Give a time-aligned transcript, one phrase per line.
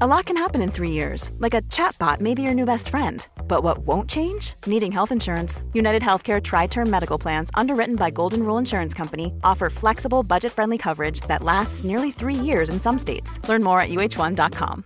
[0.00, 2.88] A lot can happen in three years, like a chatbot may be your new best
[2.88, 3.28] friend.
[3.46, 4.54] But what won't change?
[4.66, 5.62] Needing health insurance.
[5.74, 10.52] United Healthcare Tri Term Medical Plans, underwritten by Golden Rule Insurance Company, offer flexible, budget
[10.52, 13.38] friendly coverage that lasts nearly three years in some states.
[13.46, 14.84] Learn more at uh1.com.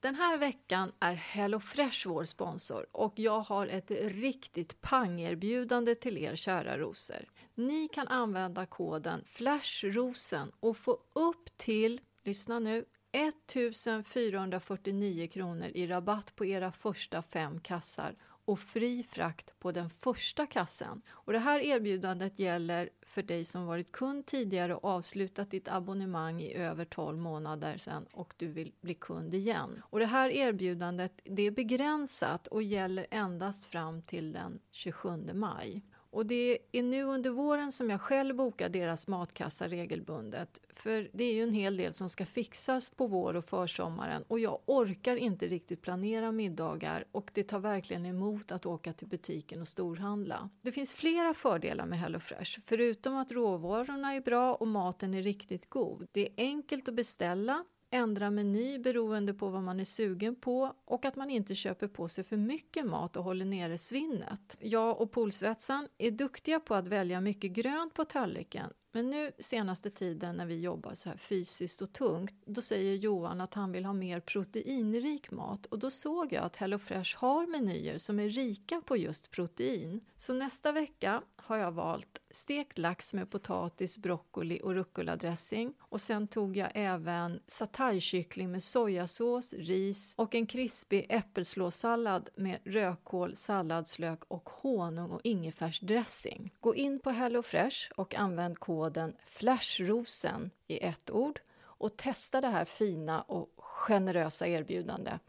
[0.00, 6.36] Den här veckan är HelloFresh vår sponsor och jag har ett riktigt pangerbjudande till er
[6.36, 7.28] kära rosor.
[7.54, 16.36] Ni kan använda koden FLASHROSEN och få upp till, lyssna nu, 1449 kronor i rabatt
[16.36, 21.02] på era första fem kassar och fri frakt på den första kassen.
[21.08, 26.42] Och det här erbjudandet gäller för dig som varit kund tidigare och avslutat ditt abonnemang
[26.42, 29.82] i över 12 månader sedan och du vill bli kund igen.
[29.82, 35.82] Och det här erbjudandet det är begränsat och gäller endast fram till den 27 maj.
[36.14, 40.60] Och det är nu under våren som jag själv bokar deras matkassa regelbundet.
[40.76, 44.40] För det är ju en hel del som ska fixas på vår och försommaren och
[44.40, 49.60] jag orkar inte riktigt planera middagar och det tar verkligen emot att åka till butiken
[49.60, 50.50] och storhandla.
[50.62, 55.70] Det finns flera fördelar med HelloFresh, förutom att råvarorna är bra och maten är riktigt
[55.70, 56.06] god.
[56.12, 61.04] Det är enkelt att beställa ändra meny beroende på vad man är sugen på och
[61.04, 64.56] att man inte köper på sig för mycket mat och håller nere svinnet.
[64.60, 69.90] Jag och Polsvetsan är duktiga på att välja mycket grönt på tallriken men nu senaste
[69.90, 73.84] tiden när vi jobbar så här fysiskt och tungt, då säger Johan att han vill
[73.84, 78.80] ha mer proteinrik mat och då såg jag att HelloFresh har menyer som är rika
[78.80, 80.00] på just protein.
[80.16, 86.28] Så nästa vecka har jag valt stekt lax med potatis, broccoli och rucola-dressing och sen
[86.28, 94.50] tog jag även sataykyckling med sojasås, ris och en krispig äppelslåssallad med rödkål, salladslök och
[94.50, 96.54] honung och ingefärsdressing.
[96.60, 102.48] Gå in på HelloFresh och använd koden koden FLASHROSEN i ett ord och testa det
[102.48, 105.20] här fina och generösa erbjudandet.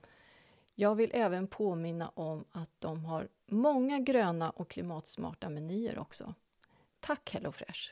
[0.76, 6.34] Jag vill även påminna om att de har många gröna och klimatsmarta menyer också.
[7.00, 7.92] Tack HelloFresh!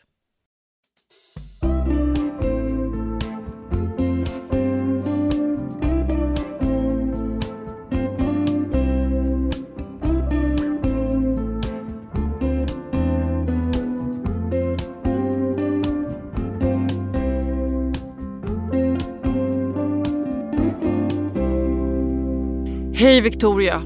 [23.03, 23.83] Hej Victoria!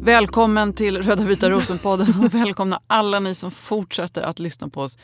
[0.00, 4.98] Välkommen till Röda vita rosen-podden och välkomna alla ni som fortsätter att lyssna på oss.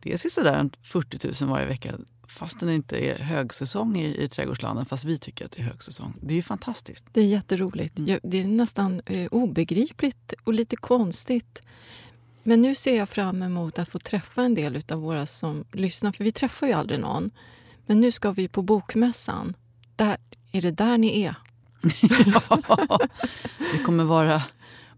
[0.00, 1.94] Det är sådär 40 000 varje vecka
[2.28, 4.88] fast det inte är högsäsong i, i trädgårdslandet.
[4.88, 6.14] Fast vi tycker att det är högsäsong.
[6.20, 7.04] Det är ju fantastiskt.
[7.12, 7.98] Det är jätteroligt.
[7.98, 8.20] Mm.
[8.22, 11.62] Det är nästan eh, obegripligt och lite konstigt.
[12.42, 16.12] Men nu ser jag fram emot att få träffa en del av våra som lyssnar.
[16.12, 17.30] För vi träffar ju aldrig någon.
[17.86, 19.56] Men nu ska vi på Bokmässan.
[19.96, 20.16] Där,
[20.52, 21.36] är det där ni är?
[22.48, 22.98] Ja,
[23.72, 24.42] det kommer vara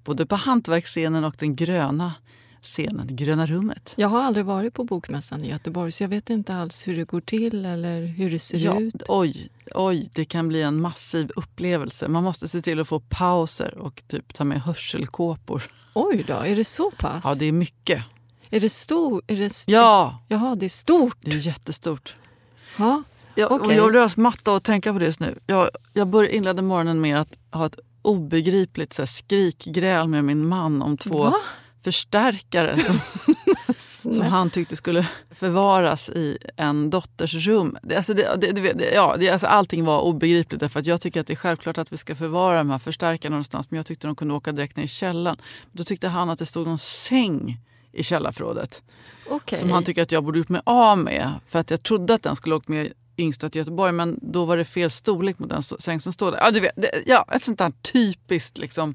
[0.05, 2.15] både på hantverksscenen och den gröna
[2.63, 3.95] scenen, gröna rummet.
[3.97, 7.05] Jag har aldrig varit på Bokmässan i Göteborg så jag vet inte alls hur det
[7.05, 9.03] går till eller hur det ser ja, ut.
[9.09, 12.09] Oj, oj, det kan bli en massiv upplevelse.
[12.09, 15.63] Man måste se till att få pauser och typ ta med hörselkåpor.
[15.95, 17.21] Oj då, är det så pass?
[17.25, 18.05] Ja, det är mycket.
[18.51, 19.25] Är det stort?
[19.67, 20.23] Ja!
[20.29, 21.17] Jaha, det är stort.
[21.21, 22.17] Det är jättestort.
[22.77, 23.03] Ja.
[23.39, 23.67] Jag, okay.
[23.67, 25.39] och jag blir matt av att tänka på det just nu.
[25.47, 30.49] Jag, jag började inledde morgonen med att ha ett obegripligt så här, skrikgräl med min
[30.49, 31.35] man om två Va?
[31.85, 33.01] förstärkare som,
[34.15, 37.79] som han tyckte skulle förvaras i en dotters rum.
[37.83, 41.21] Det, alltså det, det, det, ja, det, alltså allting var obegripligt därför att jag tycker
[41.21, 44.07] att det är självklart att vi ska förvara de här förstärkarna någonstans men jag tyckte
[44.07, 45.37] de kunde åka direkt ner i källaren.
[45.73, 47.61] Då tyckte han att det stod någon säng
[47.93, 48.83] i källarförrådet.
[49.31, 49.59] Okay.
[49.59, 52.23] Som han tycker att jag borde gjort mig av med för att jag trodde att
[52.23, 55.63] den skulle åkt med yngsta till Göteborg men då var det fel storlek på den
[55.63, 56.39] säng som stod där.
[56.41, 58.95] Ja, du vet, det, ja, ett sånt där typiskt liksom.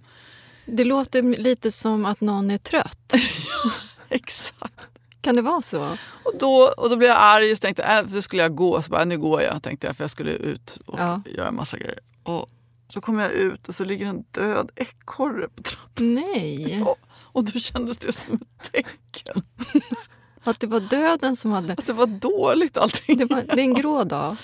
[0.65, 3.13] Det låter lite som att någon är trött.
[4.09, 4.73] Exakt.
[5.21, 5.97] Kan det vara så?
[6.23, 8.81] Och då, och då blev jag arg och tänkte äh, då skulle jag gå.
[8.81, 11.21] Så bara, nu går jag, tänkte jag, för jag skulle ut och ja.
[11.25, 11.99] göra en massa grejer.
[12.23, 12.49] Och
[12.89, 16.13] så kom jag ut och så ligger en död ekorre på trappan.
[16.13, 16.83] Nej!
[16.85, 19.43] Och, och då kändes det som ett tecken.
[20.43, 21.73] Att det var döden som hade...
[21.73, 23.17] Att det var dåligt allting.
[23.17, 24.35] Det, var, det är en grå dag.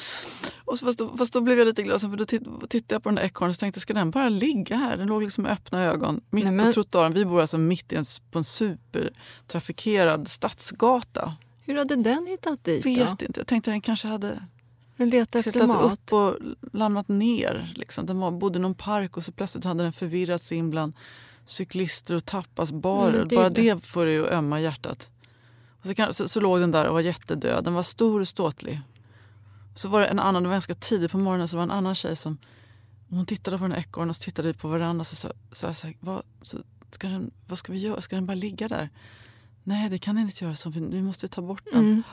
[0.66, 3.10] Och så fast, då, fast då blev jag lite glad, för då tittade jag på
[3.10, 4.98] den där ekorren och tänkte, ska den bara ligga här?
[4.98, 6.66] Den låg liksom med öppna ögon mitt Nej, men...
[6.66, 7.14] på trottoaren.
[7.14, 11.36] Vi bor alltså mitt i en, på en supertrafikerad stadsgata.
[11.62, 13.26] Hur hade den hittat dit Vet då?
[13.26, 13.40] inte.
[13.40, 14.44] Jag tänkte den kanske hade
[14.98, 15.94] den letade efter mat.
[15.94, 16.38] upp och
[16.74, 17.74] lämnat ner.
[17.76, 18.06] Liksom.
[18.06, 20.94] Den var, bodde i någon park och så plötsligt hade den förvirrats in bland
[21.46, 23.14] cyklister och tapasbarer.
[23.14, 25.10] Mm, det Bara det får det ju ömma hjärtat.
[25.80, 27.64] Och så, kan, så, så, låg den där och var jättedöd.
[27.64, 28.82] Den var stor och ståtlig.
[29.76, 31.96] Så var det en annan, det var ganska tidigt på morgonen, så var en annan
[31.96, 32.38] tjej som
[33.10, 35.04] hon tittade på den här ekorren och så tittade vi på varandra.
[35.04, 36.58] Så sa så, så, vad, så,
[36.92, 38.02] ska den, vad ska vi göra?
[38.02, 38.90] Ska den bara ligga där?
[39.64, 40.56] Nej, det kan den inte göra.
[40.56, 41.80] Så vi, vi måste ta bort den.
[41.80, 42.04] Mm.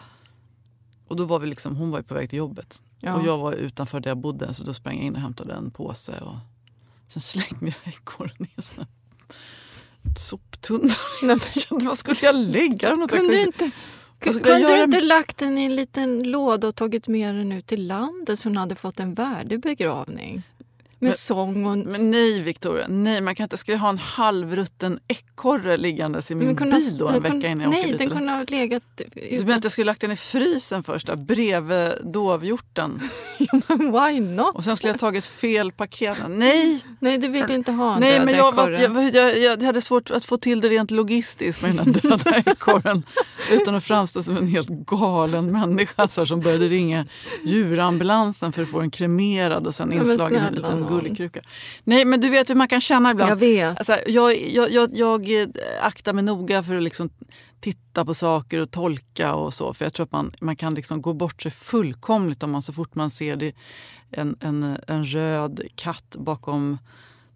[1.08, 2.82] Och då var vi liksom, hon var på väg till jobbet.
[3.00, 3.14] Ja.
[3.14, 5.70] Och jag var utanför där jag bodde så då sprang jag in och hämtade en
[5.70, 6.20] påse.
[6.20, 6.36] Och
[7.08, 8.86] sen slängde jag ekorren i en
[10.16, 11.38] sån soptunna.
[11.84, 13.08] Vad skulle jag lägga den?
[13.08, 13.70] Kunde du inte,
[14.20, 17.86] kunde du inte lagt den i en liten låda och tagit med den ut till
[17.86, 20.42] landet så hon hade fått en värdig begravning?
[20.98, 21.78] Med men, sång och...
[21.78, 22.86] Men nej, Victoria.
[22.88, 23.56] Nej, man kan inte.
[23.56, 27.60] Ska jag ha en halvrutten ekorre liggandes i min kunna, bil då en vecka innan
[27.60, 27.98] jag Nej, åker dit?
[27.98, 28.82] den kunde ha legat...
[29.14, 33.00] Du menar att jag skulle lagt den i frysen först, då, bredvid dovhjorten?
[33.38, 34.54] ja, men why not?
[34.54, 36.18] Och sen skulle jag tagit fel paket.
[36.28, 36.84] Nej!
[37.00, 40.10] Nej, du vill inte ha en Nej, men jag, var, jag, jag, jag, hade svårt
[40.10, 43.02] att få till det rent logistiskt med den här döda ekorren.
[43.52, 47.06] utan att framstå som en helt galen människa så som började ringa
[47.44, 51.40] djurambulansen för att få den kremerad och sen inslagen i en liten gullig kruka.
[51.84, 53.30] Nej, men du vet hur man kan känna ibland.
[53.30, 53.78] Jag vet.
[53.78, 55.46] Alltså, jag, jag, jag, jag eh,
[55.80, 57.10] aktar mig noga för att liksom
[57.60, 59.74] titta på saker och tolka och så.
[59.74, 62.72] För jag tror att man, man kan liksom gå bort sig fullkomligt om man så
[62.72, 63.52] fort man ser det,
[64.10, 66.78] en, en, en röd katt bakom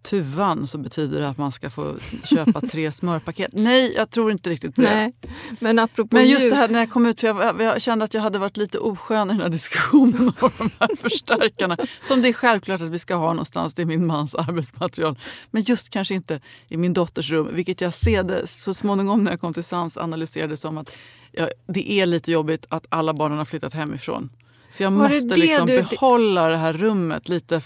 [0.01, 3.51] tuvan så betyder det att man ska få köpa tre smörpaket.
[3.53, 4.95] Nej, jag tror inte riktigt på det.
[4.95, 5.13] Nej,
[5.59, 8.13] men, apropå men just det här när jag kom ut, för jag, jag, kände att
[8.13, 11.77] jag hade varit lite oskön i den här diskussionen om de här förstärkarna.
[12.01, 15.19] Som det är självklart att vi ska ha någonstans, det är min mans arbetsmaterial.
[15.51, 19.31] Men just kanske inte i min dotters rum, vilket jag ser det så småningom när
[19.31, 20.97] jag kom till sans analyserade som att
[21.31, 24.29] ja, det är lite jobbigt att alla barnen har flyttat hemifrån.
[24.71, 25.77] Så jag måste det liksom du...
[25.81, 27.61] behålla det här rummet lite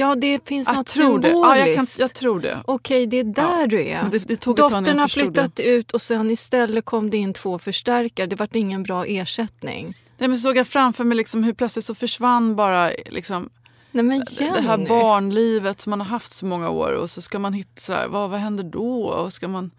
[0.00, 1.36] Ja, det finns jag något symboliskt.
[1.36, 2.62] Ja, jag, kan, jag tror det.
[2.64, 3.66] Okej, det är där ja.
[3.66, 4.08] du är.
[4.10, 5.62] Det, det Dottern har flyttat det.
[5.62, 8.26] ut och sen istället kom det in två förstärkare.
[8.26, 9.94] Det vart ingen bra ersättning.
[10.18, 13.50] Nej, men så såg jag framför mig liksom hur plötsligt så försvann bara liksom,
[13.90, 16.92] Nej, det här barnlivet som man har haft så många år.
[16.92, 19.04] Och så ska man hitta, så här, vad, vad händer då?
[19.04, 19.70] Och ska man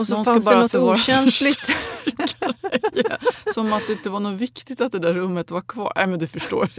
[0.00, 1.60] och så fanns det något okänsligt.
[2.92, 3.16] ja,
[3.54, 5.92] som att det inte var något viktigt att det där rummet var kvar.
[5.96, 6.70] Nej men du förstår.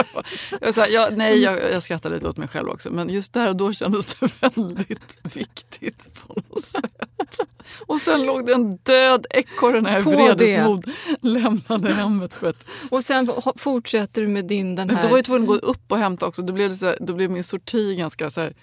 [0.60, 2.90] jag, sa, ja, nej, jag, jag skrattade lite åt mig själv också.
[2.90, 7.40] Men just där och då kändes det väldigt viktigt på något sätt.
[7.86, 10.90] Och sen låg det en död ekorre när jag vredesmod
[11.20, 12.34] lämnade hemmet.
[12.34, 12.64] För ett...
[12.90, 15.02] Och sen fortsätter du med din den här...
[15.02, 16.42] Då var jag tvungen att gå upp och hämta också.
[16.42, 18.54] Då blev, det så här, då blev min sorti ganska så här,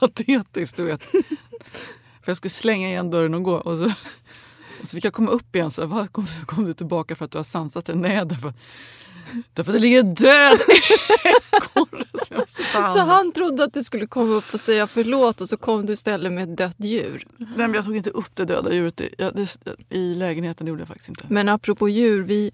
[0.00, 0.76] patetisk.
[0.76, 1.02] Du vet.
[2.22, 3.54] För jag skulle slänga igen dörren och gå.
[3.54, 3.84] Och så,
[4.80, 5.70] och så fick jag komma upp igen.
[5.70, 7.96] Så vad kom, kom du tillbaka för att du har sansat dig?
[7.96, 8.52] Nej, därför,
[9.54, 10.58] därför att det ligger en död
[11.52, 12.04] ekorre
[12.94, 15.92] Så han trodde att du skulle komma upp och säga förlåt och så kom du
[15.92, 17.26] istället med ett dött djur?
[17.36, 19.58] Nej, men jag tog inte upp det döda djuret i, jag, det,
[19.88, 20.64] i lägenheten.
[20.64, 21.24] Det gjorde jag faktiskt inte.
[21.28, 22.22] Men apropå djur.
[22.22, 22.52] Vi,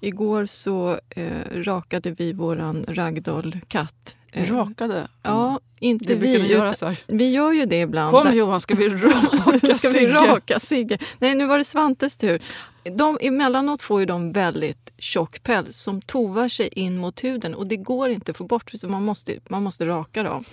[0.00, 5.08] igår så eh, rakade vi våran ragdoll-katt Rakade?
[5.22, 6.38] Ja, inte vi.
[6.38, 6.98] vi göra så här.
[7.06, 8.10] Vi gör ju det ibland.
[8.10, 10.98] Kom Johan, ska vi raka ska vi raka Sigge?
[11.18, 12.42] Nej, nu var det Svantes tur.
[12.96, 17.66] De, emellanåt får ju de väldigt tjock päls som tovar sig in mot huden och
[17.66, 20.44] det går inte att få bort, så man måste, man måste raka dem.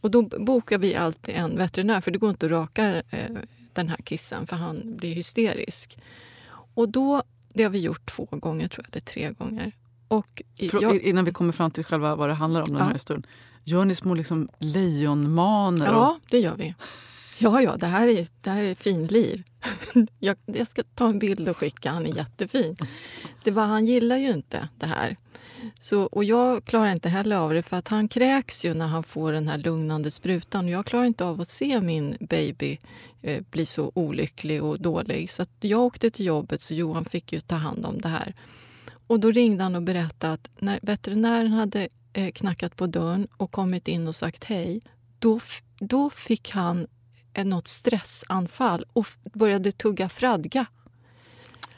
[0.00, 3.30] Och då bokar vi alltid en veterinär, för det går inte att raka eh,
[3.72, 5.98] den här kissen för han blir hysterisk.
[6.74, 7.22] Och då,
[7.54, 9.72] det har vi gjort två gånger, tror jag, eller tre gånger.
[10.08, 13.30] Och jag, Innan vi kommer fram till själva vad det handlar om den här stunden.
[13.64, 15.86] Gör ni små liksom lejonmaner?
[15.86, 16.74] Ja, det gör vi.
[17.38, 19.42] Ja, ja, det här är, det här är finlir.
[20.18, 21.90] Jag, jag ska ta en bild och skicka.
[21.90, 22.76] Han är jättefin.
[23.44, 25.16] Det var, han gillar ju inte det här.
[25.80, 29.02] Så, och jag klarar inte heller av det, för att han kräks ju när han
[29.02, 30.68] får den här lugnande sprutan.
[30.68, 32.78] Jag klarar inte av att se min baby
[33.22, 35.30] eh, bli så olycklig och dålig.
[35.30, 38.34] Så jag åkte till jobbet, så Johan fick ju ta hand om det här.
[39.06, 43.50] Och Då ringde han och berättade att när veterinären hade eh, knackat på dörren och
[43.50, 44.80] kommit in och sagt hej,
[45.18, 45.40] då,
[45.78, 46.86] då fick han
[47.44, 50.66] något stressanfall och började tugga fradga.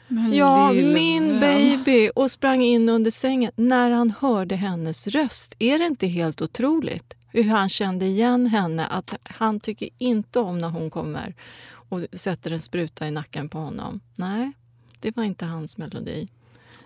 [0.07, 2.09] Men ja, min baby!
[2.15, 5.55] Och sprang in under sängen när han hörde hennes röst.
[5.59, 8.85] Är det inte helt otroligt hur han kände igen henne?
[8.85, 11.35] Att Han tycker inte om när hon kommer
[11.71, 13.99] och sätter en spruta i nacken på honom.
[14.15, 14.51] Nej,
[14.99, 16.27] det var inte hans melodi.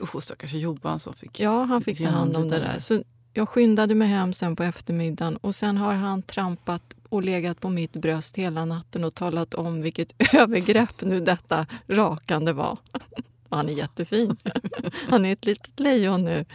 [0.04, 2.80] Usch, stackars Johan som fick Ja, han fick ta hand om det där.
[2.80, 7.60] Så jag skyndade mig hem sen på eftermiddagen och sen har han trampat och legat
[7.62, 12.78] på mitt bröst hela natten och talat om vilket övergrepp nu detta rakande var.
[13.50, 14.38] Han är jättefin.
[15.10, 16.46] Han är ett litet lejon nu.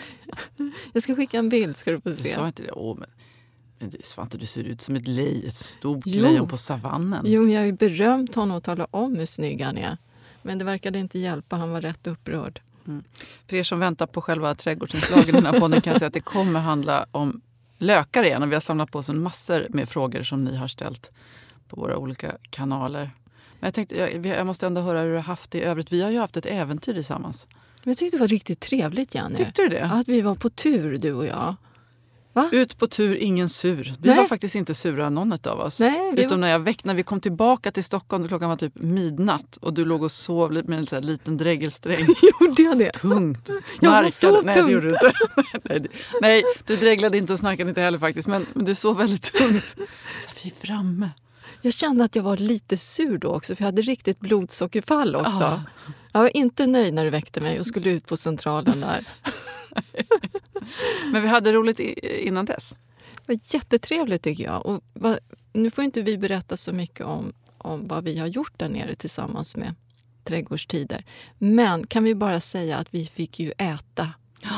[0.93, 2.35] Jag ska skicka en bild ska du få Du se.
[2.35, 2.73] sa inte det?
[2.73, 3.09] Åh, men,
[3.79, 6.23] men du, Svante, du ser ut som ett lej, ett stort Jo.
[6.23, 7.25] lejon på savannen.
[7.29, 9.97] Jo, men jag har ju berömt honom och talat om hur snygg han är.
[10.43, 12.61] Men det verkade inte hjälpa, han var rätt upprörd.
[13.47, 16.15] För er som väntar på själva trädgårdsinslagen i den här podden kan jag säga att
[16.15, 17.41] det kommer handla om
[17.79, 18.43] lökar igen.
[18.43, 21.11] Och vi har samlat på oss en massor med frågor som ni har ställt
[21.69, 23.11] på våra olika kanaler.
[23.61, 25.93] Men jag tänkte, jag, jag måste ändå höra hur du har haft det i övrigt.
[25.93, 27.47] Vi har ju haft ett äventyr tillsammans.
[27.83, 29.37] Jag tyckte det var riktigt trevligt, Jenny.
[29.37, 29.85] Tyckte du det?
[29.85, 31.57] Att vi var på tur, du och jag.
[32.53, 33.95] Ut på tur, ingen sur.
[34.01, 34.19] Vi Nej.
[34.19, 35.81] var faktiskt inte sura någon av oss.
[35.81, 38.75] Nej, vi Utom när, jag väck, när vi kom tillbaka till Stockholm, klockan var typ
[38.75, 42.07] midnatt och du låg och sov med en sån liten dreggelsträng.
[42.41, 42.91] Gjorde jag det?
[42.91, 43.51] Tungt.
[43.79, 44.43] Snarkade.
[44.43, 45.89] Nej, det gjorde du inte.
[46.21, 48.29] Nej, du dreglade inte och snarkade inte heller faktiskt.
[48.29, 49.75] Men, men du sov väldigt tungt.
[50.21, 51.11] Så vi är framme.
[51.63, 55.39] Jag kände att jag var lite sur då också, för jag hade riktigt blodsockerfall också.
[55.41, 55.63] Ja.
[56.13, 59.05] Jag var inte nöjd när du väckte mig och skulle ut på centralen där.
[61.13, 62.75] Men vi hade roligt innan dess.
[63.27, 64.67] Det var jättetrevligt tycker jag.
[64.67, 65.19] Och vad,
[65.53, 68.95] nu får inte vi berätta så mycket om, om vad vi har gjort där nere
[68.95, 69.75] tillsammans med
[70.25, 71.05] Trädgårdstider.
[71.39, 74.11] Men kan vi bara säga att vi fick ju äta.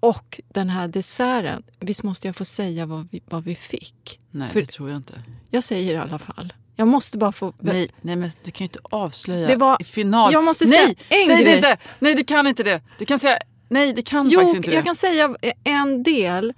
[0.00, 4.20] Och den här desserten, visst måste jag få säga vad vi, vad vi fick?
[4.30, 5.22] Nej, För- det tror jag inte.
[5.50, 6.52] Jag säger i alla fall.
[6.76, 7.52] Jag måste bara få...
[7.60, 10.32] Nej, nej, men du kan ju inte avslöja Det var- final.
[10.32, 11.56] Jag måste nej, säga en säg det grej.
[11.56, 11.76] inte!
[11.98, 12.80] Nej, du kan inte det.
[12.98, 14.86] Du kan säga nej, det kan Jo, faktiskt inte jag det.
[14.86, 16.54] kan säga en del.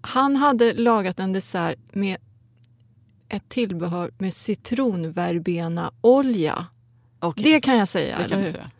[0.00, 2.16] Han hade lagat en dessert med
[3.28, 6.66] ett tillbehör med citronverbena-olja.
[7.20, 8.16] Okej, Det kan jag säga.
[8.18, 8.50] det eller kan hur?
[8.52, 8.70] säga.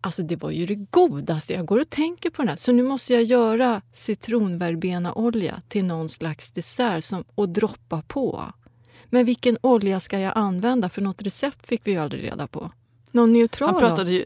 [0.00, 1.52] Alltså det var ju det godaste.
[1.52, 2.56] Jag går och tänker på den här.
[2.56, 8.44] Så nu måste jag göra citronverbena-olja till någon slags dessert som, och droppa på.
[9.06, 10.88] Men vilken olja ska jag använda?
[10.88, 12.70] För något recept fick vi ju aldrig reda på.
[13.10, 13.70] Någon neutral?
[13.70, 14.24] Han pratade ju,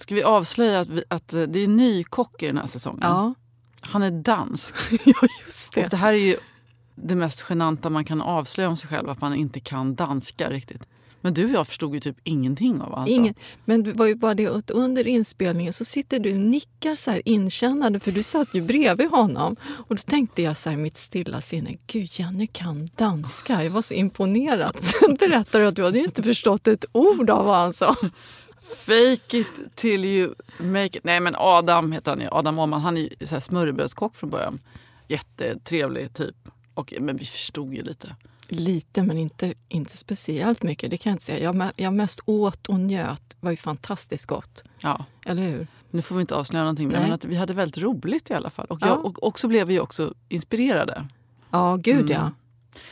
[0.00, 3.00] ska vi avslöja att, vi, att eh, det är ny kock i den här säsongen?
[3.02, 3.34] Ja,
[3.80, 4.74] Han är dansk.
[5.04, 6.36] ja just Och det här är ju
[6.94, 10.82] det mest genanta man kan avslöja om sig själv, att man inte kan danska riktigt.
[11.20, 13.40] Men du och jag förstod ju typ ingenting av vad han Ingen, sa.
[13.64, 17.10] men det var ju bara det att under inspelningen så sitter du och nickar så
[17.10, 19.56] här inkännande för du satt ju bredvid honom.
[19.88, 23.64] Och då tänkte jag så här mitt stilla sinne, gud Jenny kan danska.
[23.64, 24.76] Jag var så imponerad.
[24.80, 27.96] Sen berättade du att du hade ju inte förstått ett ord av vad han sa.
[28.76, 31.04] Fake it till you make it.
[31.04, 32.28] Nej men Adam heter han ju.
[32.30, 32.80] Adam Åhman.
[32.80, 34.58] Han är ju så här smörrebrödskock från början.
[35.08, 36.36] Jättetrevlig typ.
[36.74, 38.16] Och, men vi förstod ju lite.
[38.48, 41.38] Lite men inte, inte speciellt mycket, det kan jag inte säga.
[41.52, 43.22] Jag, jag mest åt och njöt.
[43.30, 44.62] Det var ju fantastiskt gott.
[44.82, 45.04] Ja.
[45.26, 45.66] Eller hur?
[45.90, 48.66] Nu får vi inte avslöja någonting, men att vi hade väldigt roligt i alla fall.
[48.66, 48.86] Och, Ja.
[48.86, 51.08] jag, och, och så blev vi också inspirerade.
[51.50, 52.12] Ja, gud Mm.
[52.12, 52.30] ja.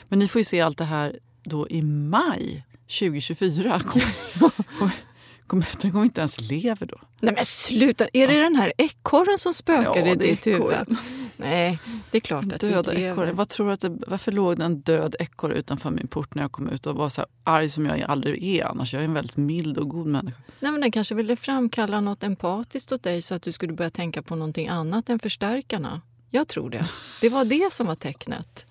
[0.09, 2.65] Men ni får ju se allt det här då i maj
[3.01, 3.81] 2024.
[5.81, 6.99] Den kommer inte ens lever då.
[7.21, 8.07] Nej men sluta!
[8.13, 10.99] Är det den här ekorren som spökar Ja, i ditt huvud?
[11.37, 11.79] Nej,
[12.11, 13.33] det är klart att Döda vi lever.
[13.33, 16.43] Vad tror du att det, varför låg det en död ekorre utanför min port när
[16.43, 18.93] jag kom ut och var så arg som jag aldrig är annars?
[18.93, 20.39] Jag är en väldigt mild och god människa.
[20.61, 23.91] Nej, men den kanske ville framkalla något empatiskt åt dig så att du skulle börja
[23.91, 26.01] tänka på någonting annat än förstärkarna.
[26.31, 26.91] Jag tror det.
[27.21, 28.67] Det var det som var tecknet.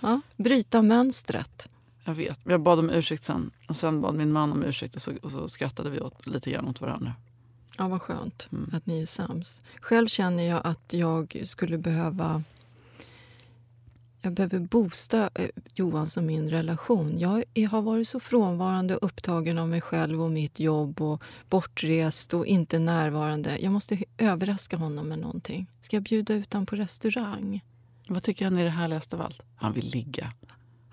[0.00, 1.68] Ja, bryta mönstret.
[2.04, 2.38] Jag vet.
[2.44, 3.50] Jag bad om ursäkt sen.
[3.68, 6.50] Och sen bad min man om ursäkt och så, och så skrattade vi åt, lite
[6.50, 7.14] grann åt varandra.
[7.78, 8.70] Ja, vad skönt Mm.
[8.72, 9.62] att ni är sams.
[9.80, 12.42] Själv känner jag att jag skulle behöva...
[14.24, 17.18] Jag behöver boosta eh, Johans och min relation.
[17.18, 22.34] Jag har varit så frånvarande och upptagen av mig själv och mitt jobb och bortrest
[22.34, 23.58] och inte närvarande.
[23.60, 25.66] Jag måste överraska honom med någonting.
[25.80, 27.64] Ska jag bjuda ut honom på restaurang?
[28.08, 29.40] Vad tycker han är det härligaste av allt?
[29.56, 30.32] Han vill ligga.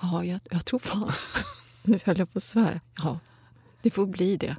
[0.02, 1.12] Ja, jag, jag tror fan...
[1.84, 2.80] Nu höll jag på att svära.
[2.98, 3.20] Ja,
[3.82, 4.56] det får bli det.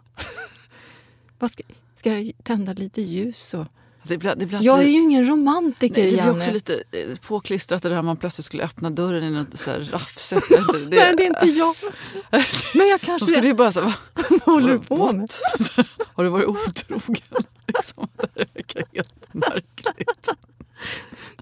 [1.38, 1.62] Vad ska,
[1.94, 3.54] ska jag tända lite ljus?
[3.54, 3.66] Och...
[4.02, 6.38] Det blir, det blir Jag är ju ingen romantiker, Nej, det blir Janne.
[6.38, 9.78] också lite eh, påklistrat det där man plötsligt skulle öppna dörren i något så här
[9.78, 11.75] vet inte, Nej, det är inte jag.
[12.75, 13.94] Men jag kanske skulle ju bara säga,
[14.30, 15.30] vad håller du på med.
[16.14, 17.44] Har du varit otrogen?
[17.66, 20.28] Liksom, det verkar helt märkligt.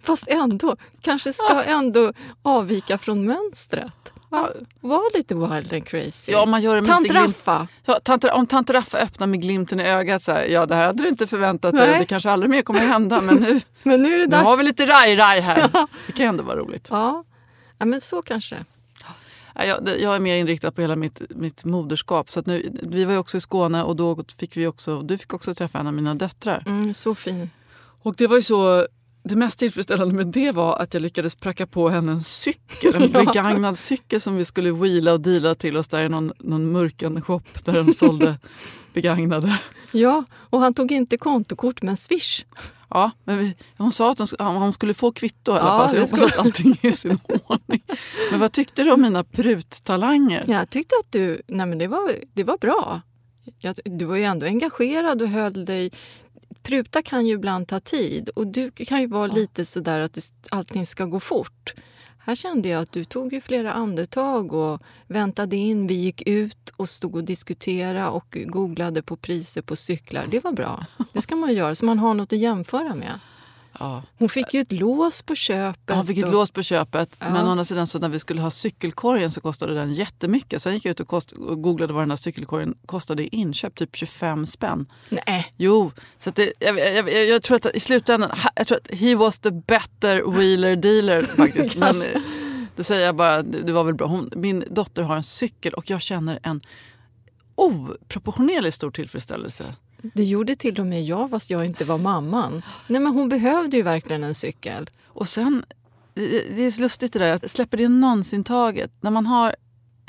[0.08, 2.12] Fast ändå, kanske ska ändå
[2.42, 4.12] avvika från mönstret.
[4.28, 4.50] Va?
[4.80, 6.32] Var lite wild and crazy.
[6.32, 7.10] Ja, man gör det med Tant.
[7.10, 7.68] Raffa.
[7.84, 10.86] Ja, tant, om tant Raffa öppnar med glimten i ögat så här, ja det här
[10.86, 14.02] hade du inte förväntat dig, det kanske aldrig mer kommer att hända men nu, Men
[14.02, 15.70] nu är det nu har vi lite raj-raj här.
[16.06, 16.88] Det kan ändå vara roligt.
[16.90, 17.24] Ja.
[17.78, 18.64] ja, men så kanske.
[19.54, 22.30] Jag, jag är mer inriktad på hela mitt, mitt moderskap.
[22.30, 25.34] Så nu, vi var ju också i Skåne och då fick vi också, du fick
[25.34, 26.62] också träffa en av mina döttrar.
[26.66, 27.50] Mm, så fin.
[28.02, 28.86] Och det var ju så
[29.28, 33.02] det mest tillfredsställande med det var att jag lyckades pracka på henne en cykel, en
[33.12, 33.24] ja.
[33.24, 37.22] begagnad cykel som vi skulle wheela och deala till oss där i någon, någon mörken
[37.22, 38.38] shop där de sålde
[38.92, 39.58] begagnade.
[39.92, 42.44] Ja, och han tog inte kontokort men swish.
[42.90, 45.96] Ja, men vi, hon sa att hon, hon, skulle få kvitto i alla fall, så
[45.96, 47.82] jag hoppas att allting är i sin ordning.
[48.30, 50.44] Men vad tyckte du om mina pruttalanger?
[50.48, 53.00] Jag tyckte att du, nej men det var, det var bra.
[53.58, 55.90] Jag, du var ju ändå engagerad och höll dig
[56.62, 59.34] pruta kan ju ibland ta tid och du kan ju vara ja.
[59.34, 61.74] lite sådär att allting ska gå fort.
[62.18, 65.86] Här kände jag att du tog ju flera andetag och väntade in.
[65.86, 70.26] Vi gick ut och stod och diskuterade och googlade på priser på cyklar.
[70.30, 70.86] Det var bra.
[71.12, 73.20] Det ska man göra så man har något att jämföra med.
[73.78, 74.02] Ja.
[74.18, 75.96] Hon fick ju ett lås på köpet.
[75.96, 76.32] Hon fick ett och...
[76.32, 77.16] lås på köpet.
[77.18, 77.30] Ja.
[77.30, 80.62] Men å andra sidan så när vi skulle ha cykelkorgen så kostade den jättemycket.
[80.62, 81.32] Sen gick jag ut och, kost...
[81.32, 83.74] och googlade vad den här cykelkorgen kostade i inköp.
[83.74, 84.86] Typ 25 spänn.
[85.08, 85.54] Nej.
[85.56, 85.92] Jo.
[86.18, 89.38] Så det, jag, jag, jag, jag, tror att i slutändan, jag tror att he was
[89.38, 91.76] the better wheeler dealer faktiskt.
[91.76, 91.94] Men
[92.76, 94.06] då säger jag bara, det var väl bra.
[94.06, 96.60] Hon, min dotter har en cykel och jag känner en
[97.54, 102.62] oproportionerligt stor tillfredsställelse det gjorde till och med jag, fast jag inte var mamman.
[102.86, 104.90] Nej, men hon behövde ju verkligen en cykel.
[105.06, 105.64] Och sen,
[106.14, 108.92] det är så lustigt det där, släpper det någonsin taget?
[109.00, 109.56] När man har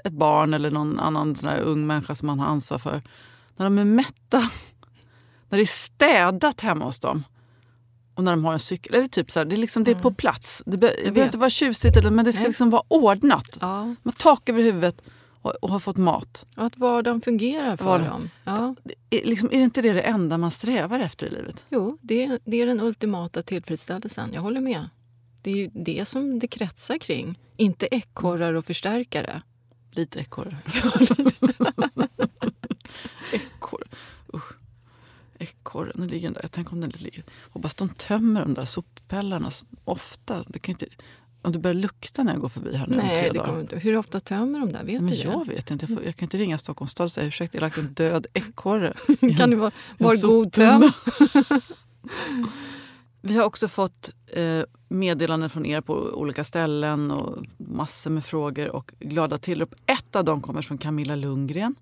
[0.04, 3.02] ett barn eller någon annan sån ung människa som man har ansvar för.
[3.58, 4.40] När de är mätta,
[5.50, 7.24] när det är städat hemma hos dem
[8.16, 8.96] och när de har en cykel.
[8.96, 10.64] Eller typ så här, det, är liksom, det är på plats.
[10.66, 13.58] Det, be, det behöver inte vara tjusigt, men det ska liksom vara ordnat.
[13.62, 13.96] Ja.
[14.04, 15.02] Man tak över huvudet
[15.42, 16.46] och, och har fått mat.
[16.58, 18.30] Och att vardagen fungerar för Var, dem.
[18.44, 18.76] Ja.
[19.10, 21.64] Är, liksom, är inte det det enda man strävar efter i livet?
[21.70, 24.30] Jo, det, det är den ultimata tillfredsställelsen.
[24.34, 24.90] Jag håller med.
[25.42, 27.40] Det är ju det som det kretsar kring.
[27.58, 29.42] Inte ekorrar och förstärkare.
[29.92, 30.58] Lite ekorre.
[33.32, 33.88] ekorre.
[34.34, 34.54] Usch.
[35.40, 36.42] Ekorren ligger där.
[36.42, 37.24] Jag tänker om den ligger.
[37.50, 39.52] Hoppas de tömmer de där soppällarna
[39.84, 40.46] ofta.
[40.48, 40.86] Det kan inte,
[41.42, 43.60] om det börjar lukta när jag går förbi här nu Nej, om tre dagar.
[43.60, 43.80] Inte.
[43.80, 44.84] Hur ofta tömmer de där?
[44.84, 45.54] Vet men du jag det?
[45.54, 45.86] vet inte.
[45.90, 47.94] Jag, får, jag, kan inte ringa Stockholms stad och säga ursäkta, jag har lagt en
[47.94, 48.94] död ekorre.
[49.38, 50.82] kan du vara, var god töm?
[53.22, 58.70] Vi har också fått eh, meddelanden från er på olika ställen och massor med frågor
[58.70, 59.76] och glada tillrop.
[59.86, 61.76] Ett av dem kommer från Camilla Lundgren.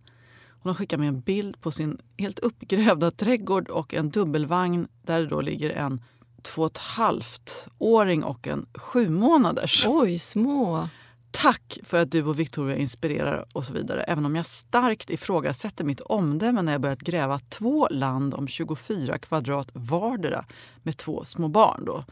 [0.49, 5.19] Hon har skickat mig en bild på sin helt uppgrävda trädgård och en dubbelvagn där
[5.19, 6.01] det då ligger en
[6.41, 9.85] två och ett halvt åring och en sju månaders.
[9.87, 10.89] Oj, små.
[11.31, 14.03] Tack för att du och Victoria inspirerar och så vidare.
[14.03, 19.17] Även om jag starkt ifrågasätter mitt omdöme när jag börjat gräva två land om 24
[19.17, 20.45] kvadrat vardera
[20.83, 21.85] med två små barn.
[21.85, 22.03] Då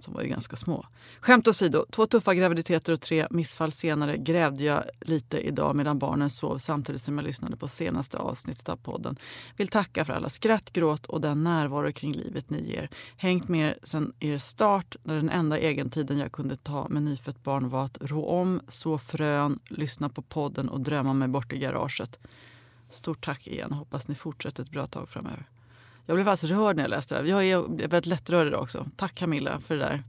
[0.00, 0.86] som var ju ganska små.
[1.20, 6.30] Skämt åsido, två tuffa graviditeter och tre missfall senare grävde jag lite idag medan barnen
[6.30, 9.16] sov samtidigt som jag lyssnade på senaste avsnittet av podden.
[9.56, 12.90] Vill tacka för alla skratt, gråt och den närvaro kring livet ni ger.
[13.16, 17.42] Hängt med er sedan er start när den enda egentiden jag kunde ta med nyfött
[17.42, 21.58] barn var att rå om, så frön, lyssna på podden och drömma mig bort i
[21.58, 22.18] garaget.
[22.90, 23.72] Stort tack igen.
[23.72, 25.46] Hoppas ni fortsätter ett bra tag framöver.
[26.10, 27.28] Jag blev faktiskt rörd när jag läste det.
[27.28, 28.86] Jag är väldigt lättrörd idag också.
[28.96, 30.02] Tack Camilla för det där.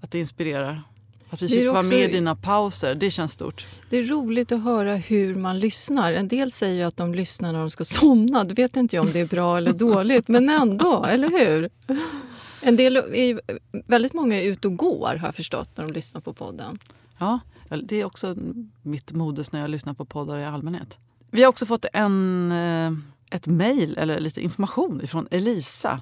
[0.00, 0.82] Att det inspirerar.
[1.30, 3.66] Att vi fick också, vara med i dina pauser, det känns stort.
[3.90, 6.12] Det är roligt att höra hur man lyssnar.
[6.12, 8.44] En del säger att de lyssnar när de ska somna.
[8.44, 11.70] Det vet inte jag om det är bra eller dåligt, men ändå, eller hur?
[12.62, 13.40] En del är,
[13.86, 16.78] väldigt många är ute och går, har jag förstått, när de lyssnar på podden.
[17.18, 17.40] Ja,
[17.82, 18.36] det är också
[18.82, 20.98] mitt modus när jag lyssnar på poddar i allmänhet.
[21.30, 22.92] Vi har också fått en eh,
[23.30, 26.00] ett mejl eller lite information från Elisa.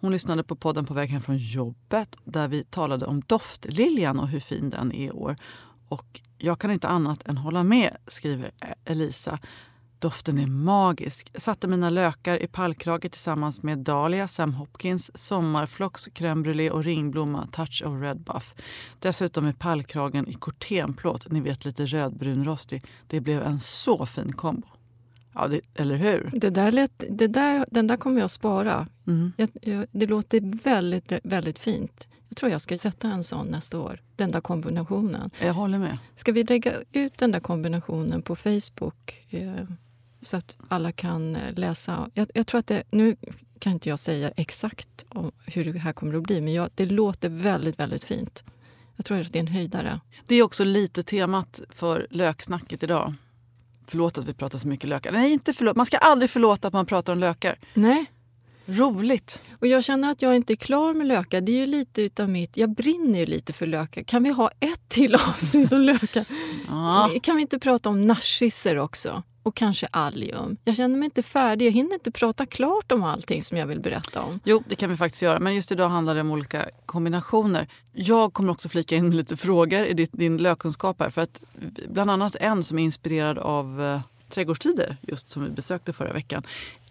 [0.00, 4.28] Hon lyssnade på podden på väg hem från jobbet där vi talade om doftliljan och
[4.28, 5.36] hur fin den är i år.
[5.88, 8.50] Och jag kan inte annat än hålla med, skriver
[8.84, 9.38] Elisa.
[9.98, 11.30] Doften är magisk.
[11.32, 16.84] Jag satte mina lökar i pallkrage tillsammans med Dahlia, Sam Hopkins, Sommarflox, crème brûlée och
[16.84, 18.54] ringblomma, touch of red buff.
[18.98, 22.84] Dessutom är pallkragen i kortenplåt, ni vet lite rödbrunrostig.
[23.06, 24.68] Det blev en så fin kombo.
[25.34, 26.30] Ja, det, eller hur?
[26.32, 28.88] Det där lät, det där, den där kommer jag spara.
[29.06, 29.32] Mm.
[29.36, 32.08] Jag, jag, det låter väldigt, väldigt fint.
[32.28, 34.00] Jag tror jag ska sätta en sån nästa år.
[34.16, 35.30] Den där kombinationen.
[35.40, 35.98] Jag håller med.
[36.16, 39.64] Ska vi lägga ut den där kombinationen på Facebook eh,
[40.20, 42.10] så att alla kan eh, läsa?
[42.14, 43.16] Jag, jag, tror att det, Nu
[43.58, 46.86] kan inte jag säga exakt om hur det här kommer att bli men jag, det
[46.86, 48.44] låter väldigt, väldigt fint.
[48.96, 50.00] Jag tror att det är en höjdare.
[50.26, 53.14] Det är också lite temat för löksnacket idag.
[53.92, 55.12] Förlåt att vi pratar så mycket lökar.
[55.12, 55.76] Nej, inte förlåt.
[55.76, 57.58] Man ska aldrig förlåta att man pratar om lökar.
[57.74, 58.06] Nej.
[58.66, 59.42] Roligt!
[59.60, 61.40] Och jag känner att jag inte är klar med lökar.
[61.40, 62.56] Det är ju lite utav mitt...
[62.56, 64.02] Jag brinner ju lite för lökar.
[64.02, 66.24] Kan vi ha ett till avsnitt om lökar?
[66.68, 67.10] Ja.
[67.22, 69.22] Kan vi inte prata om narcisser också?
[69.42, 70.56] Och kanske allium.
[70.64, 71.66] Jag känner mig inte färdig.
[71.66, 74.40] Jag hinner inte prata klart om allting som jag vill berätta om.
[74.44, 75.38] Jo, det kan vi faktiskt göra.
[75.38, 77.68] Men just idag handlar det om olika kombinationer.
[77.92, 81.10] Jag kommer också flika in med lite frågor i din lökkunskap här.
[81.10, 81.42] För att
[81.88, 86.42] bland annat en som är inspirerad av eh, trädgårdstider, just som vi besökte förra veckan.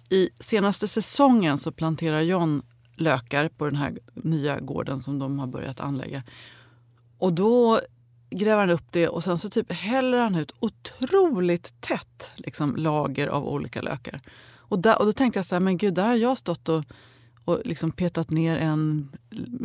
[0.09, 2.61] I senaste säsongen så planterar John
[2.95, 6.23] lökar på den här nya gården som de har börjat anlägga.
[7.17, 7.81] Och då
[8.31, 13.27] gräver han upp det och sen så typ häller han ut otroligt tätt liksom, lager
[13.27, 14.21] av olika lökar.
[14.71, 16.83] Och, där, och då tänkte jag så här, men gud, där har jag stått och,
[17.45, 19.09] och liksom petat ner en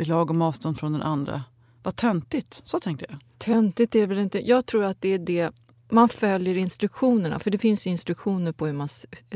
[0.01, 1.43] i lagom avstånd från den andra.
[1.83, 3.19] Vad töntigt, så tänkte jag.
[3.37, 4.47] Töntigt är väl inte...
[4.47, 5.51] Jag tror att det är det...
[5.89, 8.87] Man följer instruktionerna, för det finns instruktioner på hur man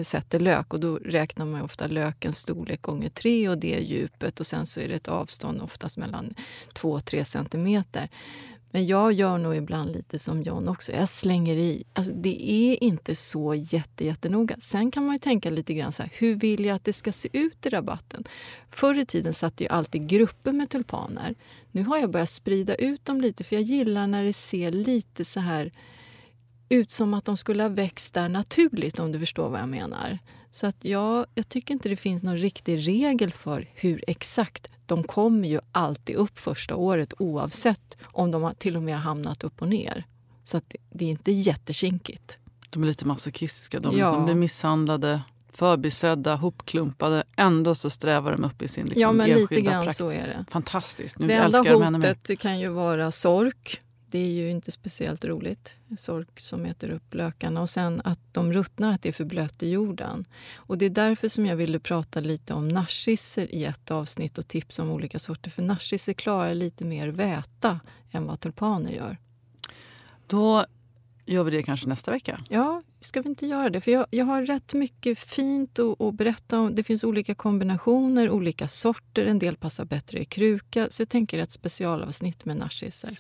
[0.04, 4.48] sätter lök och då räknar man ofta lökens storlek gånger tre och det djupet och
[4.48, 6.34] sen så är det ett avstånd oftast mellan
[6.74, 8.10] 2-3 centimeter.
[8.72, 10.92] Men jag gör nog ibland lite som John också.
[10.92, 11.84] Jag slänger i.
[11.94, 14.56] Alltså, det är inte så jätte, jättenoga.
[14.62, 17.12] Sen kan man ju tänka lite grann så här, hur vill jag att det ska
[17.12, 18.24] se ut i rabatten?
[18.72, 21.36] Förr i tiden satt jag alltid grupper med tulpaner.
[21.72, 25.26] Nu har jag börjat sprida ut dem lite för jag gillar när det ser lite
[25.26, 25.72] så här
[26.70, 30.20] ut som att de skulle ha växt där naturligt om du förstår vad jag menar.
[30.52, 34.71] Så att jag, jag tycker inte det finns någon riktig regel för hur exakt.
[34.92, 39.44] De kommer ju alltid upp första året oavsett om de till och med har hamnat
[39.44, 40.06] upp och ner.
[40.44, 42.38] Så att det är inte jättekinkigt.
[42.70, 43.80] De är lite masochistiska.
[43.80, 44.14] De ja.
[44.14, 45.22] som blir misshandlade,
[45.54, 47.24] förbisedda, hopklumpade.
[47.36, 49.98] Ändå så strävar de upp i sin liksom, Ja, men lite grann prakt.
[49.98, 50.46] så är det.
[50.50, 51.20] Fantastiskt.
[51.20, 55.76] Nu det enda hotet kan ju vara sork det är ju inte speciellt roligt.
[55.98, 57.62] Sork som äter upp lökarna.
[57.62, 60.26] Och sen att de ruttnar, att det är för blött i jorden.
[60.56, 64.48] Och det är därför som jag ville prata lite om narcisser i ett avsnitt och
[64.48, 65.52] tips om olika sorter.
[65.52, 67.80] För narcisser klarar lite mer väta
[68.12, 69.18] än vad tulpaner gör.
[70.28, 70.66] Då
[71.26, 72.44] gör vi det kanske nästa vecka.
[72.50, 73.82] Ja, ska vi inte göra det?
[73.82, 76.76] För jag, jag har rätt mycket fint att, att berätta om.
[76.76, 79.26] Det finns olika kombinationer, olika sorter.
[79.26, 80.88] En del passar bättre i kruka.
[80.90, 83.18] Så jag tänker ett specialavsnitt med narcisser.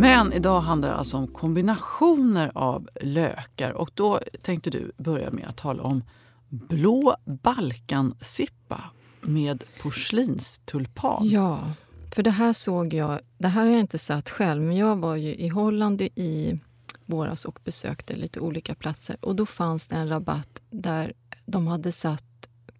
[0.00, 3.70] Men idag handlar det alltså om kombinationer av lökar.
[3.70, 6.04] Och då tänkte du börja med att tala om
[6.48, 8.84] blå balkansippa
[9.20, 11.28] med porslinstulpan.
[11.28, 11.72] Ja,
[12.14, 15.16] för det här såg jag, det här har jag inte satt själv, men jag var
[15.16, 16.60] ju i Holland i
[17.06, 19.16] våras och besökte lite olika platser.
[19.20, 21.12] Och då fanns det en rabatt där
[21.46, 22.24] de hade satt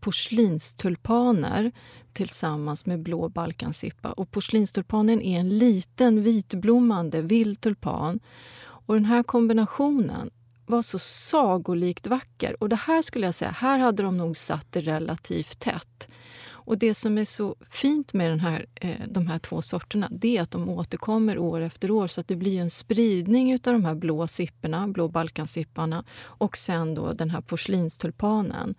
[0.00, 1.72] porslinstulpaner
[2.12, 4.12] tillsammans med blå balkansippa.
[4.12, 8.20] Och porslinstulpanen är en liten vitblommande vild tulpan.
[8.60, 10.30] Och den här kombinationen
[10.66, 12.62] var så sagolikt vacker.
[12.62, 16.08] Och det här skulle jag säga, här hade de nog satt det relativt tätt.
[16.70, 20.36] Och det som är så fint med den här, eh, de här två sorterna det
[20.36, 23.84] är att de återkommer år efter år så att det blir en spridning av de
[23.84, 28.74] här blå sipporna, blå balkansipparna och sen då den här porslinstulpanen.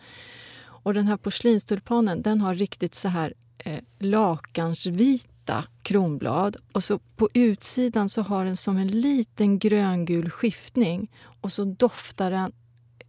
[0.84, 7.30] Och den här porslinstulpanen den har riktigt så här eh, lakansvita kronblad och så på
[7.34, 12.52] utsidan så har den som en liten gröngul skiftning och så doftar den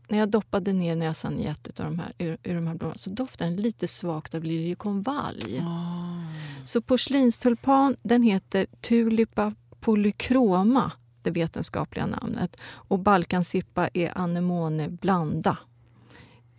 [0.08, 2.98] när jag doppade ner näsan i ett av de här, ur, ur de här blommorna
[2.98, 5.58] så doftar den lite svagt av liljekonvalj.
[5.58, 6.26] Oh.
[6.64, 12.56] Så porslinstulpan den heter Tulipa polychroma, det vetenskapliga namnet.
[12.64, 15.58] Och balkansippa är anemone blanda.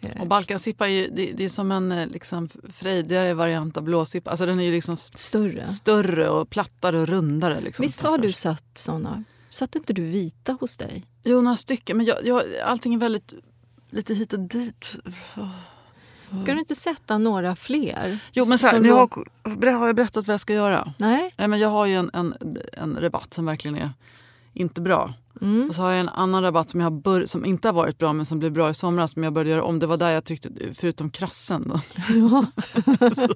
[0.05, 4.29] Eh, och balkansippa är, det, det, är som en eh, liksom, frejdigare variant av blåsippa.
[4.29, 5.65] Alltså den är ju liksom större.
[5.65, 7.61] större och plattare och rundare.
[7.61, 9.23] Liksom, Visst har du satt såna?
[9.49, 11.05] Satte inte du vita hos dig?
[11.23, 11.97] Jo, några stycken.
[11.97, 13.33] Men jag, jag, allting är väldigt
[13.89, 14.95] lite hit och dit.
[16.41, 18.19] Ska du inte sätta några fler?
[18.33, 20.93] Jo, men så här, jag har, har jag berättat vad jag ska göra?
[20.97, 21.33] Nej.
[21.37, 22.35] Nej men jag har ju en, en,
[22.73, 23.91] en rabatt som verkligen är
[24.53, 25.13] inte bra.
[25.41, 25.69] Mm.
[25.69, 27.97] Och så har jag en annan rabatt som, jag har bör- som inte har varit
[27.97, 29.79] bra men som blev bra i somras som jag började göra om.
[29.79, 31.65] Det var där jag tyckte, förutom krassen.
[31.67, 31.79] Då.
[32.09, 32.45] Ja.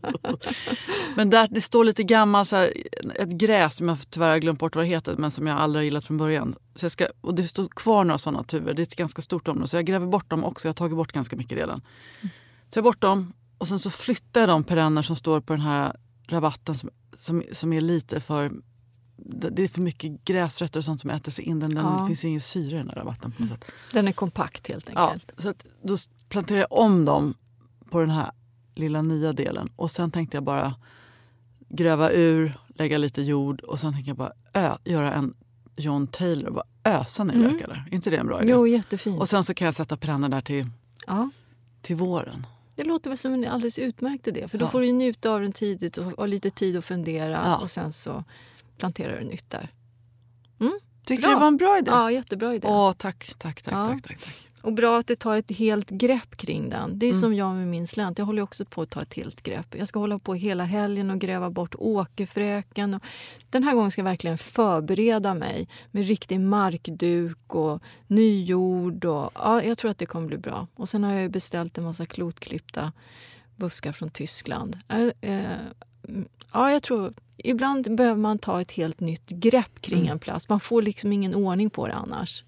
[1.15, 4.85] men där, det står lite gammalt, ett gräs som jag tyvärr har glömt bort vad
[4.85, 6.55] det heter men som jag aldrig har gillat från början.
[6.75, 9.47] Så jag ska, och det står kvar några sådana tuvor, det är ett ganska stort
[9.47, 9.67] område.
[9.67, 11.81] Så jag gräver bort dem också, jag har tagit bort ganska mycket redan.
[12.21, 12.29] Mm.
[12.69, 15.61] Så jag bort dem och sen så flyttar jag de perenner som står på den
[15.61, 15.95] här
[16.27, 18.51] rabatten som, som, som är lite för
[19.17, 21.59] det är för mycket gräsrötter och sånt som äter sig in.
[21.59, 21.99] Den, ja.
[22.01, 23.31] Det finns ingen syre i den här rabatten.
[23.31, 23.71] På något sätt.
[23.93, 25.33] Den är kompakt helt enkelt.
[25.35, 25.97] Ja, så att, då
[26.29, 27.33] planterar jag om dem
[27.89, 28.31] på den här
[28.75, 29.69] lilla nya delen.
[29.75, 30.75] Och sen tänkte jag bara
[31.69, 35.33] gräva ur, lägga lite jord och sen tänkte jag bara ö, göra en
[35.75, 37.51] John Taylor och bara ösa ner mm.
[37.51, 37.87] lökar där.
[37.91, 38.51] Är inte det en bra idé?
[38.51, 39.19] Jo, jättefint.
[39.19, 40.69] Och sen så kan jag sätta perenner där till,
[41.07, 41.29] ja.
[41.81, 42.47] till våren.
[42.75, 44.47] Det låter väl som en alldeles utmärkt idé.
[44.47, 44.69] För då Ja.
[44.69, 47.91] får du ju njuta av den tidigt och ha lite tid att fundera och sen
[47.91, 48.23] så
[48.77, 49.69] planterar du nytt där.
[51.05, 51.29] Tyckte Bra.
[51.29, 51.91] du det var en bra idé?
[51.91, 52.67] Ja, jättebra idé.
[52.67, 53.85] Åh, tack, tack, tack, Ja.
[53.87, 54.35] tack, tack, tack.
[54.61, 56.99] Och bra att du tar ett helt grepp kring den.
[56.99, 57.21] Det är Mm.
[57.21, 58.17] som jag med min slänt.
[58.17, 59.75] Jag håller också på att ta ett helt grepp.
[59.75, 62.93] Jag ska hålla på hela helgen och gräva bort åkerfräken.
[62.93, 63.01] Och
[63.49, 69.05] den här gången ska jag verkligen förbereda mig med riktig markduk och ny jord.
[69.05, 70.67] Och, ja, jag tror att det kommer bli bra.
[70.75, 72.91] Och sen har jag beställt en massa klotklippta
[73.55, 74.77] buskar från Tyskland.
[74.87, 75.51] Äh, eh,
[76.53, 77.13] ja, jag tror...
[77.37, 80.11] Ibland behöver man ta ett helt nytt grepp kring Mm.
[80.11, 80.49] en plats.
[80.49, 82.43] Man får liksom ingen ordning på det annars.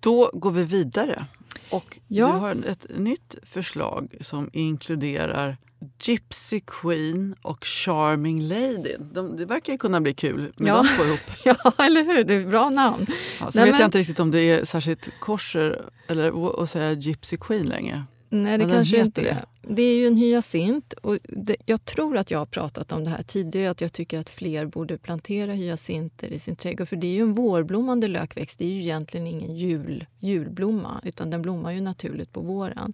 [0.00, 1.26] Då går vi vidare.
[1.70, 2.26] Och Ja.
[2.26, 5.56] Du har ett nytt förslag som inkluderar
[6.02, 8.96] Gypsy Queen och Charming Lady.
[9.12, 10.76] De, det verkar ju kunna bli kul med Ja.
[10.82, 11.20] de två ihop.
[11.44, 12.24] Ja, eller hur?
[12.24, 13.06] Det är ett bra namn.
[13.40, 16.70] Ja, så Nej, vet men- jag inte riktigt om det är särskilt korser eller att
[16.70, 18.04] säga Gypsy Queen längre.
[18.34, 19.30] Nej, det kanske inte det.
[19.30, 19.44] är.
[19.62, 20.92] Det är ju en hyacint.
[20.92, 24.18] Och det, jag tror att jag har pratat om det här tidigare, att jag tycker
[24.18, 26.88] att fler borde plantera hyacinter i sin trädgård.
[26.88, 28.58] För det är ju en vårblommande lökväxt.
[28.58, 32.92] Det är ju egentligen ingen jul, julblomma, utan den blommar ju naturligt på våren.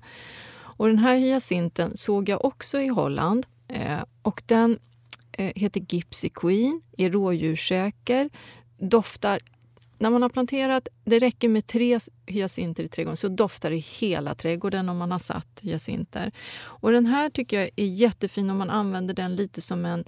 [0.79, 3.47] Och den här hyacinten såg jag också i Holland.
[3.69, 4.79] Eh, och den
[5.33, 8.31] eh, heter Gypsy Queen, är rådjurssäker,
[8.79, 9.41] doftar
[9.99, 14.35] när man har planterat, det räcker med tre hyacinter i trädgården så doftar det hela
[14.35, 16.33] trädgården om man har satt hyacinter.
[16.61, 20.05] Och den här tycker jag är jättefin om man använder den lite som en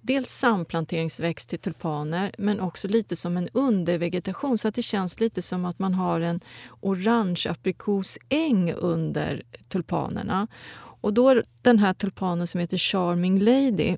[0.00, 5.42] dels samplanteringsväxt till tulpaner men också lite som en undervegetation så att det känns lite
[5.42, 6.40] som att man har en
[6.80, 10.46] orange aprikosäng under tulpanerna.
[10.76, 13.96] Och då den här tulpanen som heter Charming Lady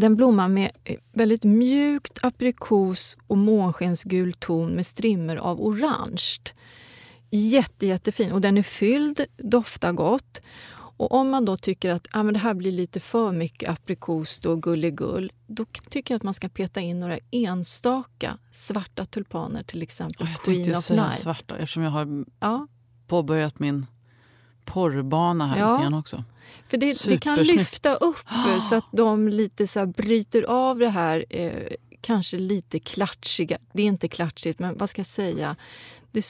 [0.00, 6.38] den blommar med eh, väldigt mjukt aprikos och månskensgul ton med strimmer av orange.
[7.30, 8.32] Jätte, jättefin.
[8.32, 10.40] Och den är fylld, doftar gott.
[10.98, 14.38] Och om man då tycker att ah, men det här blir lite för mycket aprikos
[14.46, 19.82] och gulligull då tycker jag att man ska peta in några enstaka svarta tulpaner, till
[19.82, 21.20] exempel Jag tänkte Queen of Night.
[21.20, 22.66] svarta eftersom jag har Ja,
[23.06, 23.86] påbörjat min
[24.66, 25.72] porrbana här Ja.
[25.72, 26.24] lite grann också.
[26.68, 30.88] För det, det kan lyfta upp eh, så att de lite så bryter av det
[30.88, 31.52] här eh,
[32.00, 33.58] kanske lite klatschiga.
[33.72, 35.56] Det är inte klatschigt, men vad ska jag säga?
[36.12, 36.24] Det,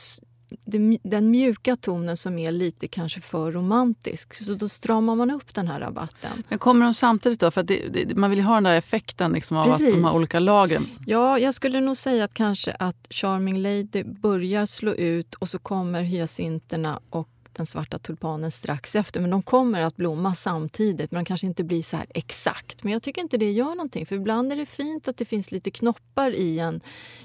[0.64, 4.34] det, den mjuka tonen som är lite kanske för romantisk.
[4.34, 6.42] Så då stramar man upp den här rabatten.
[6.48, 7.50] Men kommer de samtidigt då?
[7.50, 10.16] För att det, man vill ju ha den där effekten liksom av att de har
[10.16, 10.86] olika lagren.
[11.06, 15.58] Ja, jag skulle nog säga att kanske att Charming Lady börjar slå ut och så
[15.58, 19.20] kommer hyacinterna och den svarta tulpanen strax efter.
[19.20, 22.84] Men de kommer att blomma samtidigt, men de kanske inte blir så här exakt.
[22.84, 25.52] Men jag tycker inte det gör någonting, för ibland är det fint att det finns
[25.52, 26.80] lite knoppar i en,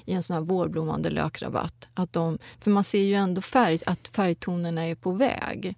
[0.05, 1.87] i en sån här vårblommande lökrabatt.
[1.93, 5.75] Att de, för man ser ju ändå färg, att färgtonerna är på väg.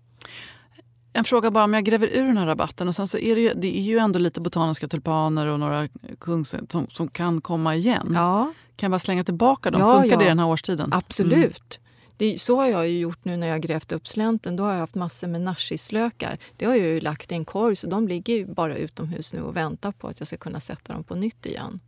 [1.14, 2.88] En fråga bara om jag gräver ur den här rabatten.
[2.88, 5.88] Och sen så är det, ju, det är ju ändå lite botaniska tulpaner och några
[6.20, 8.12] kungs som, som kan komma igen.
[8.14, 9.82] Ja, Kan jag bara slänga tillbaka dem?
[9.82, 10.30] Ja, Funkar det ja.
[10.30, 10.90] den här årstiden?
[10.94, 11.80] Absolut.
[12.18, 14.56] Det, så har jag ju gjort nu när jag grävt upp slänten.
[14.56, 16.38] Då har jag haft massor med narcisslökar.
[16.58, 19.42] Det har jag ju lagt i en korg så de ligger ju bara utomhus nu
[19.42, 21.80] och väntar på att jag ska kunna sätta dem på nytt igen.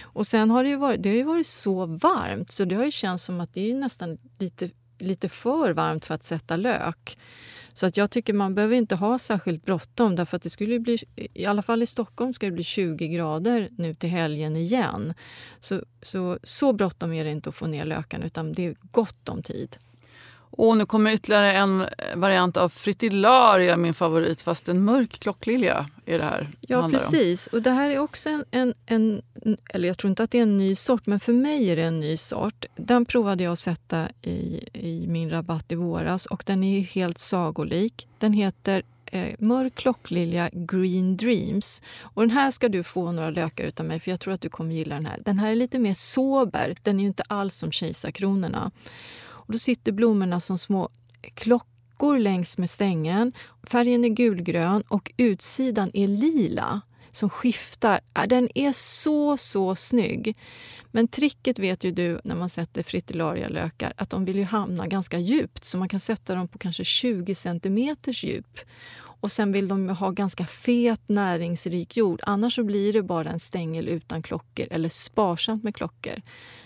[0.00, 2.84] Och sen har det ju varit, det har ju varit så varmt så det har
[2.84, 7.18] ju känts som att det är nästan lite, lite för varmt för att sätta lök.
[7.74, 10.98] Så att jag tycker man behöver inte ha särskilt bråttom därför att det skulle bli,
[11.16, 15.14] i alla fall i Stockholm ska det bli 20 grader nu till helgen igen.
[15.60, 19.28] Så, så, så bråttom är det inte att få ner lökarna utan det är gott
[19.28, 19.76] om tid.
[20.50, 21.86] Och nu kommer ytterligare en
[22.16, 24.40] variant av fritillaria, min favorit.
[24.40, 27.02] Fast en mörk klocklilja är det här Ja, handlar om.
[27.04, 27.46] precis.
[27.46, 29.22] Och det här är också en, en, en...
[29.70, 31.82] Eller jag tror inte att det är en ny sort, men för mig är det
[31.82, 32.64] en ny sort.
[32.76, 37.18] Den provade jag att sätta i, i min rabatt i våras och den är helt
[37.18, 38.08] sagolik.
[38.18, 41.82] Den heter eh, Mörk klocklilja Green Dreams.
[42.00, 44.48] Och den här ska du få några lökar utav mig för jag tror att du
[44.48, 45.20] kommer gilla den här.
[45.24, 46.76] Den här är lite mer sober.
[46.82, 48.70] Den är inte alls som kejsarkronorna.
[49.52, 50.88] Då sitter blommorna som små
[51.34, 53.32] klockor längs med stängen.
[53.62, 58.00] Färgen är gulgrön och utsidan är lila som skiftar.
[58.16, 60.36] Äh, den är så, så snygg.
[60.86, 65.18] Men tricket vet ju du när man sätter fritillaria-lökar att de vill ju hamna ganska
[65.18, 68.60] djupt så man kan sätta dem på kanske 20 centimeters djup.
[69.20, 72.20] Och sen vill de ha ganska fet näringsrik jord.
[72.24, 76.22] Annars så blir det bara en stängel utan klockor eller sparsamt med klockor.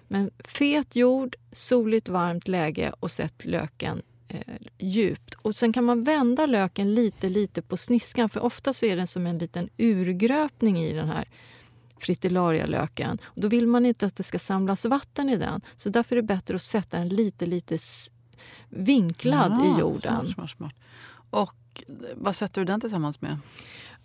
[0.09, 5.35] Men fet jord, soligt varmt läge och sätt löken eh, djupt.
[5.35, 9.07] Och sen kan man vända löken lite, lite på sniskan för ofta så är den
[9.07, 11.25] som en liten urgröpning i den här
[11.99, 13.19] fritillaria-löken.
[13.25, 15.61] Och Då vill man inte att det ska samlas vatten i den.
[15.77, 17.79] Så därför är det bättre att sätta den lite, lite
[18.69, 20.21] vinklad Ah, i jorden.
[20.25, 20.75] Smart, smart, smart.
[21.31, 21.83] Och Och
[22.15, 23.39] vad sätter du den tillsammans med?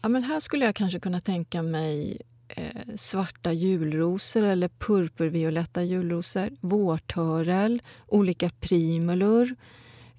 [0.01, 6.49] Ja, men här skulle jag kanske kunna tänka mig eh, svarta julrosor eller purpurvioletta julrosor,
[6.61, 9.55] vårtörel, olika primulor.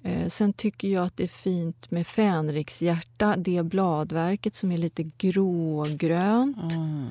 [0.03, 5.03] Eh, sen tycker jag att det är fint med fänrikshjärta, det bladverket som är lite
[5.03, 6.73] grågrönt.
[6.73, 7.09] Mm.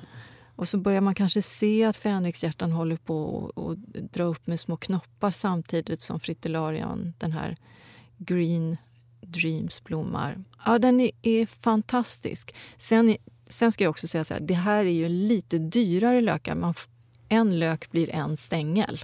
[0.57, 4.77] Och så börjar man kanske se att fänrikshjärtan håller på att dra upp med små
[4.77, 7.57] knoppar samtidigt som fritillarian, den här
[8.19, 8.77] green
[9.33, 10.45] dreams, blommar.
[10.65, 12.55] Ja, den är, är fantastisk.
[12.77, 13.17] Sen,
[13.49, 16.55] sen ska jag också säga så här, det här är ju lite dyrare lökar.
[16.55, 16.75] Man,
[17.29, 19.01] en lök blir en stängel.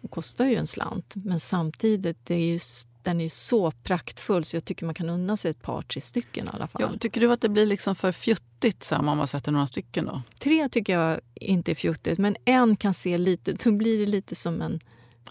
[0.00, 2.58] Det kostar ju en slant, men samtidigt det är ju,
[3.02, 6.46] den är så praktfull så jag tycker man kan unna sig ett par, tre stycken
[6.46, 6.82] i alla fall.
[6.82, 9.66] Ja, tycker du att det blir liksom för fjuttigt så här, om man sätter några
[9.66, 10.22] stycken då?
[10.40, 14.34] Tre tycker jag inte är fjuttigt, men en kan se lite, då blir det lite
[14.34, 14.80] som en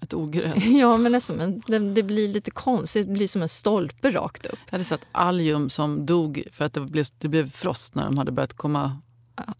[0.01, 0.65] ett ogräs?
[0.65, 3.08] Ja, men det, som en, det, blir lite konstigt.
[3.08, 4.60] Det blir som en stolpe rakt upp.
[4.65, 8.17] Jag hade sett allium som dog för att det blev, det blev frost när de
[8.17, 8.97] hade börjat komma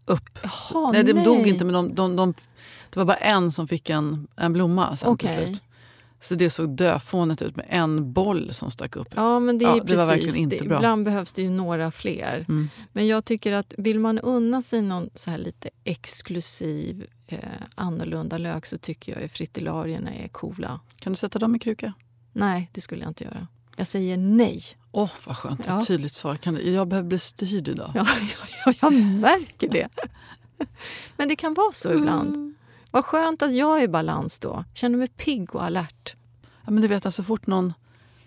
[0.04, 0.38] upp.
[0.42, 1.24] Jaha, nej, de nej.
[1.24, 2.34] dog inte, men de, de, de,
[2.90, 5.36] det var bara en som fick en, en blomma sen Okej.
[5.36, 5.62] till slut.
[6.20, 9.08] Så det såg döfånigt ut med en boll som stack upp.
[9.16, 10.10] Ja, men det är Ja, ju det var precis.
[10.10, 10.76] verkligen inte det, bra.
[10.76, 12.44] Ibland behövs det ju några fler.
[12.48, 12.68] Mm.
[12.92, 17.38] Men jag tycker att vill man unna sig någon så här lite exklusiv, eh,
[17.74, 20.80] annorlunda lök så tycker jag att fritillarierna är coola.
[20.98, 21.92] Kan du sätta dem i kruka?
[22.32, 23.46] Nej, det skulle jag inte göra.
[23.76, 24.62] Jag säger nej.
[24.92, 25.60] Åh, vad skönt.
[25.66, 25.80] Ja.
[25.80, 26.36] Ett tydligt svar.
[26.36, 27.92] Kan du, jag behöver bli styrd idag.
[27.94, 29.88] Ja, ja, ja, jag märker det.
[31.16, 32.54] Men det kan vara så ibland.
[32.90, 34.64] Vad skönt att jag är i balans då.
[34.74, 36.14] Känner mig pigg och alert.
[36.64, 37.72] Ja, men du vet, att så fort någon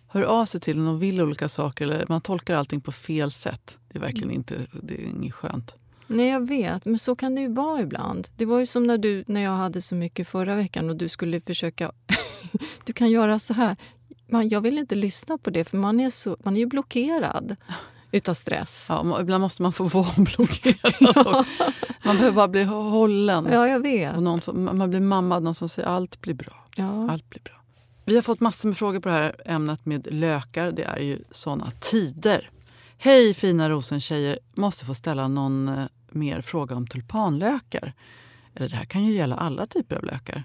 [0.07, 3.31] hör av sig till en och vill olika saker eller man tolkar allting på fel
[3.31, 3.79] sätt.
[3.87, 4.37] Det är verkligen Mm.
[4.37, 5.75] inte, det är inget skönt.
[6.07, 6.85] Nej, jag vet.
[6.85, 8.27] Men så kan det ju vara ibland.
[8.35, 11.09] Det var ju som när, du, när jag hade så mycket förra veckan och du
[11.09, 11.91] skulle försöka...
[12.83, 13.75] du kan göra så här.
[14.29, 17.55] Man, jag vill inte lyssna på det, för man är, så, man är ju blockerad
[18.11, 18.85] utav stress.
[18.89, 21.45] Ja, ibland måste man få vara blockerad.
[22.03, 23.47] Man behöver bara bli hållen.
[23.51, 24.15] Ja, jag vet.
[24.15, 26.65] Och någon som, man blir mammad, någon som säger allt blir bra.
[26.75, 27.11] Ja.
[27.11, 27.53] Allt blir bra.
[28.05, 30.71] Vi har fått massor med frågor på det här ämnet med lökar.
[30.71, 32.49] Det är ju såna tider.
[33.05, 34.39] Hej fina rosentjejer!
[34.55, 37.93] Måste få ställa någon eh, mer fråga om tulpanlökar.
[38.55, 40.43] Eller det här kan ju gälla alla typer av lökar.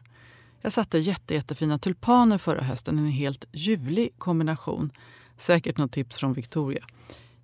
[0.60, 2.98] Jag satte jätte, jättefina tulpaner förra hösten.
[2.98, 4.90] En helt ljuvlig kombination.
[5.38, 6.86] Säkert något tips från Victoria.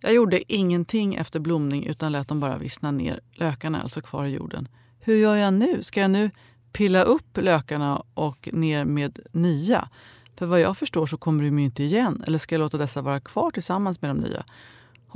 [0.00, 3.20] Jag gjorde ingenting efter blomning utan lät dem bara vissna ner.
[3.33, 4.68] Lökarna är alltså kvar i jorden.
[5.00, 5.83] Hur gör jag nu?
[5.83, 6.31] Ska jag nu
[6.72, 9.88] pilla upp lökarna och ner med nya?
[10.37, 12.24] För vad jag förstår så kommer de ju inte igen.
[12.26, 14.44] Eller ska jag låta dessa vara kvar tillsammans med de nya?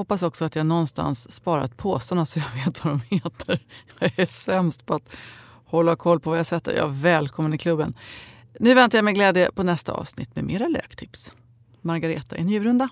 [0.01, 3.61] Hoppas också att jag någonstans sparat påsarna så jag vet vad de heter.
[3.99, 5.17] Jag är sämst på att
[5.65, 6.73] hålla koll på vad jag sätter.
[6.73, 7.95] Jag är välkommen i klubben.
[8.61, 11.33] Nu väntar jag med glädje på nästa avsnitt med mera löktips.
[11.81, 12.89] Margareta i Njurunda.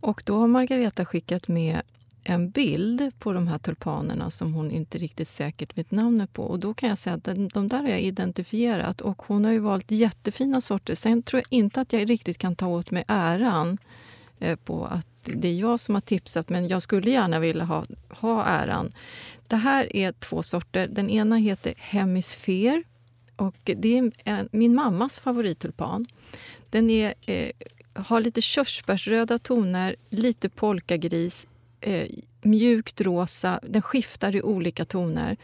[0.00, 1.82] Och då har Margareta skickat med
[2.24, 6.42] en bild på de här tulpanerna som hon inte riktigt säkert vet namnet på.
[6.42, 9.58] Och då kan jag säga att de där har jag identifierat och hon har ju
[9.58, 10.94] valt jättefina sorter.
[10.94, 13.78] Sen tror jag inte att jag riktigt kan ta åt mig äran
[14.38, 17.84] eh, på att det är jag som har tipsat, men jag skulle gärna vilja ha,
[18.08, 18.92] ha äran.
[19.46, 20.86] Det här är två sorter.
[20.86, 22.84] Den ena heter Hemisfer
[23.36, 26.06] och det är en, min mammas favorittulpan.
[26.70, 27.50] Den är, eh,
[27.92, 31.46] har lite körsbärsröda toner, lite polkagris,
[31.80, 32.08] eh,
[32.42, 33.60] mjukt rosa.
[33.62, 35.36] Den skiftar i olika toner.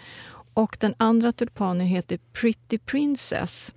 [0.55, 3.75] Och den andra tulpanen heter Pretty Princess.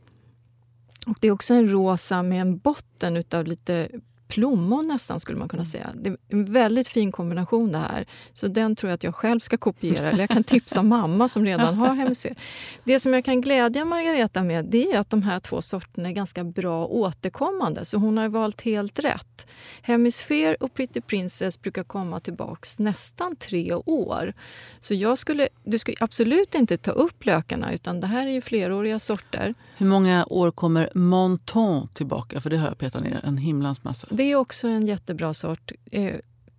[1.05, 3.89] Och det är också en rosa med en botten utav lite
[4.27, 5.89] plommon nästan skulle man kunna säga.
[5.95, 8.05] Det är en väldigt fin kombination det här.
[8.33, 10.11] Så den tror jag att jag själv ska kopiera.
[10.11, 12.35] Eller jag kan tipsa mamma som redan har hemisfer.
[12.83, 16.13] Det som jag kan glädja Margareta med det är att de här två sorterna är
[16.13, 17.85] ganska bra återkommande.
[17.85, 19.47] Så hon har valt helt rätt.
[19.81, 24.33] Hemisfer och Pretty Princess brukar komma tillbaks nästan tre år.
[24.79, 28.41] Så jag skulle, du skulle absolut inte ta upp lökarna utan det här är ju
[28.41, 29.53] fleråriga sorter.
[29.77, 32.41] Hur många år kommer Monton tillbaka?
[32.41, 34.07] För det har jag petat ner en himlans massa.
[34.17, 35.71] Det är också en jättebra sort.
[35.91, 36.15] Eh,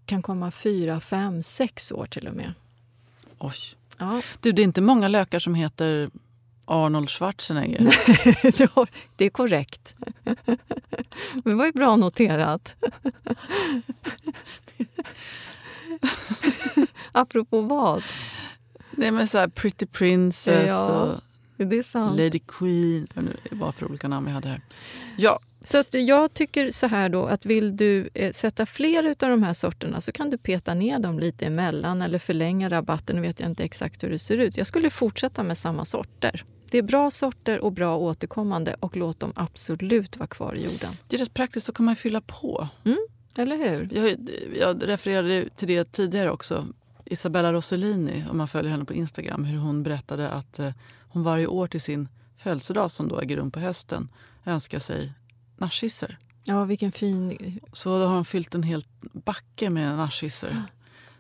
[0.07, 2.53] kan komma fyra, fem, sex år till och med.
[3.39, 3.55] Oj.
[3.99, 6.11] Ja, Du, det är inte många lökar som heter
[6.65, 7.79] Arnold Schwarzenegger.
[9.17, 9.95] det är korrekt.
[11.45, 12.75] Det var ju bra noterat.
[17.13, 18.03] Apropå vad?
[18.91, 20.87] Nej, men så här Pretty Princess Ja,
[21.57, 22.19] och Det är sant.
[22.19, 23.07] Lady Queen.
[23.51, 24.61] Vad för olika namn vi hade här.
[25.17, 25.39] Ja,
[25.69, 29.43] Så att jag tycker så här då att vill du eh, sätta fler av de
[29.43, 33.17] här sorterna så kan du peta ner dem lite emellan eller förlänga rabatten.
[33.17, 34.57] Nu vet jag inte exakt hur det ser ut.
[34.57, 36.45] Jag skulle fortsätta med samma sorter.
[36.71, 40.91] Det är bra sorter och bra återkommande och låt dem absolut vara kvar i jorden.
[41.09, 41.67] det är rätt praktiskt.
[41.67, 42.69] Då kan man fylla på.
[42.85, 42.99] Mm.
[43.37, 43.89] Eller hur?
[43.93, 46.67] Jag, jag refererade till det tidigare också.
[47.05, 50.73] Isabella Rossellini, om man följer henne på Instagram, hur hon berättade att eh,
[51.09, 54.09] hon varje år till sin födelsedag som då äger rum på hösten
[54.45, 55.13] önskar sig
[55.61, 56.19] narcisser.
[56.45, 57.39] Ja, vilken fin...
[57.73, 60.63] Så då har hon fyllt en hel backe med narcisser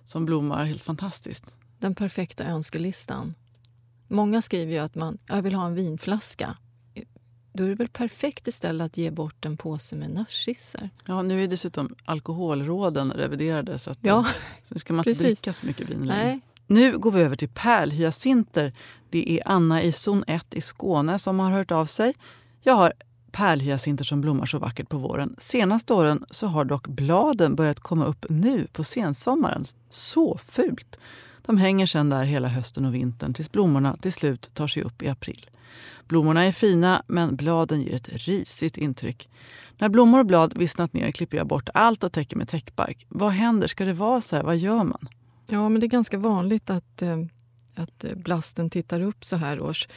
[0.05, 1.55] som blommar helt fantastiskt.
[1.78, 3.34] Den perfekta önskelistan.
[4.09, 6.57] Många skriver ju att man jag vill ha en vinflaska.
[7.53, 10.91] Då är det väl perfekt istället att ge bort en påse med narcisser.
[11.07, 14.26] Ja, nu är dessutom alkoholråden reviderade så, att, Ja,
[14.64, 16.24] så ska man inte dricka så mycket vin längre.
[16.24, 16.41] nej.
[16.70, 18.72] Nu går vi över till pärlhyacinter.
[19.11, 22.14] Det är Anna i zon 1 i Skåne som har hört av sig.
[22.61, 22.93] Jag har
[23.33, 25.35] pärlhyacinter som blommar så vackert på våren.
[25.39, 29.64] Senaste åren så har dock bladen börjat komma upp nu på sensommaren.
[29.89, 30.99] Så fult!
[31.47, 35.03] De hänger sedan där hela hösten och vintern tills blommorna till slut tar sig upp
[35.03, 35.47] i april.
[36.09, 39.29] Blommorna är fina, men bladen ger ett risigt intryck.
[39.79, 43.07] När blommor och blad vissnat ner klipper jag bort allt och täcker med täckbark.
[43.09, 43.68] Vad händer?
[43.68, 44.43] Ska det vara så här?
[44.43, 45.09] Vad gör man?
[45.47, 47.16] Ja, men det är ganska vanligt att, eh,
[47.74, 49.89] att eh, blasten tittar upp så här års.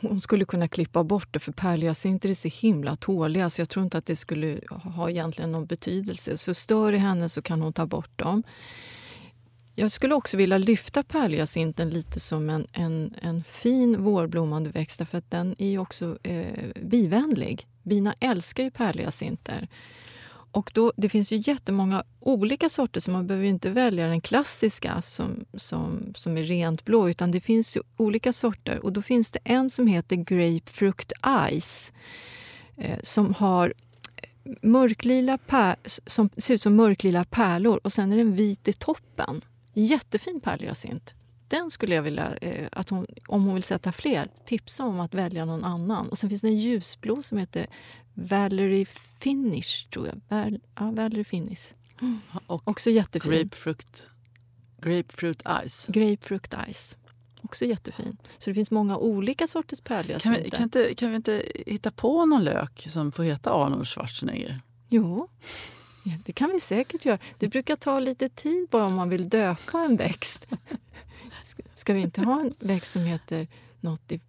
[0.00, 3.84] Hon skulle kunna klippa bort det, för pärlhyacinter är så himla tåliga så jag tror
[3.84, 6.38] inte att det skulle ha egentligen någon betydelse.
[6.38, 8.42] Så stör det henne så kan hon ta bort dem.
[9.74, 15.18] Jag skulle också vilja lyfta pärlhyacinten lite som en, en, en fin vårblommande växt därför
[15.18, 17.66] att den är ju också eh, bivänlig.
[17.82, 19.68] Bina älskar ju pärlhyacinter.
[20.52, 24.20] Och då, det finns ju jättemånga olika sorter, så man behöver ju inte välja den
[24.20, 28.84] klassiska som, som, som är rent blå, utan det finns ju olika sorter.
[28.84, 31.12] Och då finns det en som heter Grapefruit
[31.60, 31.92] Ice
[32.76, 33.74] eh, som har
[34.16, 35.76] eh, mörklila pär,
[36.06, 39.44] som ser ut som mörklila pärlor och sen är den vit i toppen.
[39.72, 41.14] Jättefin pärlhyacint.
[41.48, 45.14] Den skulle jag vilja, eh, att hon, om hon vill sätta fler, tipsa om att
[45.14, 46.08] välja någon annan.
[46.08, 47.66] Och sen finns det en ljusblå som heter
[48.20, 48.86] Valerie
[49.20, 50.20] Finish, tror jag.
[50.28, 51.74] Val, ja, Valerie Finish.
[52.46, 53.32] Och Också jättefin.
[53.32, 54.02] grapefrukt,
[54.80, 55.86] grapefruit ice.
[55.88, 56.96] Grapefruit Ice.
[57.42, 58.16] Också jättefin.
[58.38, 60.50] Så det finns många olika sorters Kan pärlhyacinter.
[60.50, 64.60] kan, inte, kan vi inte hitta på någon lök som får heta Arnold Schwarzenegger?
[64.88, 65.28] Jo,
[66.04, 67.18] ja, det kan vi säkert göra.
[67.38, 70.46] Det brukar ta lite tid bara om man vill döpa en växt.
[71.42, 73.48] Ska- Ska vi inte ha en växt som heter
[73.80, 74.20] något, i,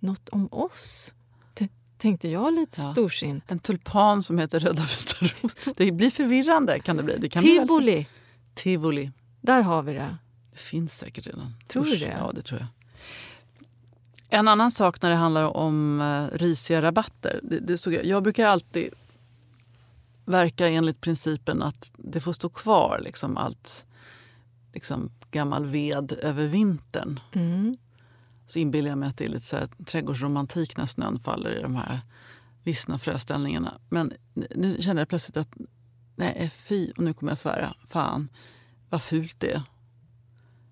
[0.00, 1.14] något om oss?
[2.00, 2.92] Tänkte jag lite Ja.
[2.92, 3.52] storsint.
[3.52, 5.56] En tulpan som heter Röda vita ros.
[5.76, 6.78] Det blir förvirrande.
[6.80, 7.16] kan det bli.
[7.18, 8.06] Det kan bli Tivoli,
[8.54, 9.10] Tivoli.
[9.40, 10.16] där har vi det.
[10.52, 11.54] Det finns säkert redan.
[11.68, 12.16] Tror du det?
[12.18, 12.68] Ja, det tror jag.
[14.32, 17.40] En annan sak när det handlar om uh, risiga rabatter.
[17.42, 18.88] Det, det stod, jag brukar alltid
[20.24, 23.86] verka enligt principen att det får stå kvar liksom allt
[24.72, 27.20] liksom, gammal ved över vintern.
[27.32, 27.76] Mm.
[28.50, 31.62] Så inbillar jag mig att det är lite så här trädgårdsromantik när snön faller i
[31.62, 32.00] de här
[32.64, 33.80] vissna fröställningarna.
[33.88, 35.48] Men nu känner jag plötsligt att
[36.16, 37.74] nej, fy, och nu kommer jag svära.
[37.88, 38.28] Fan,
[38.90, 39.62] vad fult det är.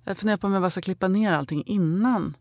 [0.04, 2.36] Jag funderar på om jag bara ska klippa ner allting innan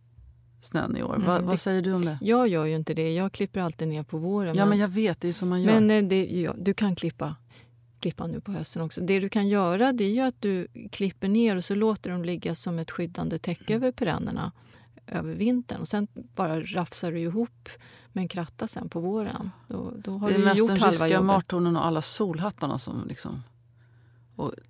[0.62, 1.16] snön i år.
[1.16, 2.18] Mm, vad, det- vad säger du om det?
[2.22, 3.14] Jag gör ju inte det.
[3.14, 4.56] Jag klipper alltid ner på våren.
[4.56, 5.80] Ja, men jag vet, det är så man gör.
[5.80, 7.36] Men eh, det, ja, du kan klippa,
[8.00, 9.02] klippa nu på hösten också.
[9.02, 12.56] Det du kan göra det är att du klipper ner och så låter dem ligga
[12.56, 13.84] som ett skyddande täcke Mm.
[13.84, 14.52] över perennerna
[15.08, 15.82] över vintern.
[15.82, 17.70] Och sen bara rafsar du ihop
[18.14, 19.52] med en kratta sen på våren.
[19.68, 23.08] Då, då har det är du mest gjort den ryska martornen och alla solhattarna som
[23.08, 23.44] liksom...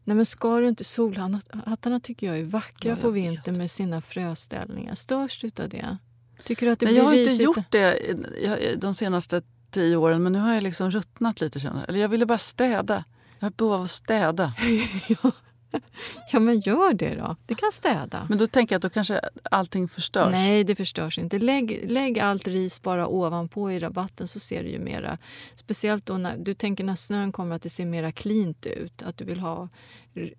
[0.03, 3.23] Nej men ska du inte solhattarna tycker jag är vackra Ja, jag på vet.
[3.23, 4.95] vintern med sina fröställningar.
[4.95, 5.97] Störs du av det?
[6.43, 7.45] Tycker du att det Nej, blir jag har inte risigt?
[7.45, 11.59] gjort det de senaste tio åren men nu har jag liksom ruttnat lite.
[11.59, 11.85] Känner.
[11.89, 13.03] Eller jag ville bara städa.
[13.39, 14.53] Jag har behov av att städa.
[15.23, 15.31] Ja
[16.33, 17.35] men gör det då.
[17.45, 18.25] Du kan städa.
[18.29, 20.31] Men då tänker jag att då kanske allting förstörs.
[20.31, 21.39] Nej, det förstörs inte.
[21.39, 25.17] Lägg, lägg allt ris bara ovanpå i rabatten så ser det ju mera...
[25.55, 29.03] Speciellt då när du tänker när snön kommer att det ser mera cleant ut.
[29.03, 29.69] Att du vill ha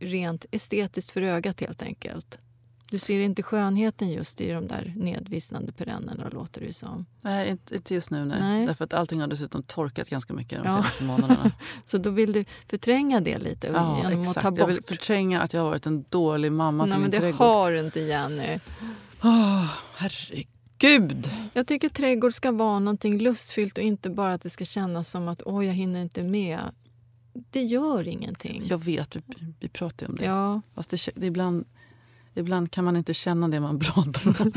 [0.00, 2.38] rent estetiskt för ögat helt enkelt.
[2.90, 7.06] Du ser inte skönheten just i de där nedvissnande perennerna låter det ju som.
[7.20, 8.24] Nej, inte, inte just nu.
[8.24, 8.40] Nej.
[8.40, 8.66] Nej.
[8.66, 10.74] Därför att allting har dessutom torkat ganska mycket de Ja.
[10.76, 11.50] senaste månaderna.
[11.84, 14.36] Så då vill du förtränga det lite ja, genom exakt.
[14.36, 14.58] att ta bort.
[14.58, 17.18] Jag vill förtränga att jag har varit en dålig mamma Nej, till men min det
[17.18, 17.40] trädgård.
[17.46, 18.58] har du inte Jenny.
[19.22, 21.30] Åh, herregud!
[21.54, 25.28] Jag tycker trädgård ska vara någonting lustfyllt och inte bara att det ska kännas som
[25.28, 26.60] att oj, jag hinner inte med.
[27.50, 28.62] Det gör ingenting.
[28.66, 29.22] Jag vet, vi,
[29.60, 30.24] vi pratar ju om det.
[30.24, 31.64] Ja, Fast det, det ibland,
[32.38, 34.52] ibland kan man inte känna det man pratar om.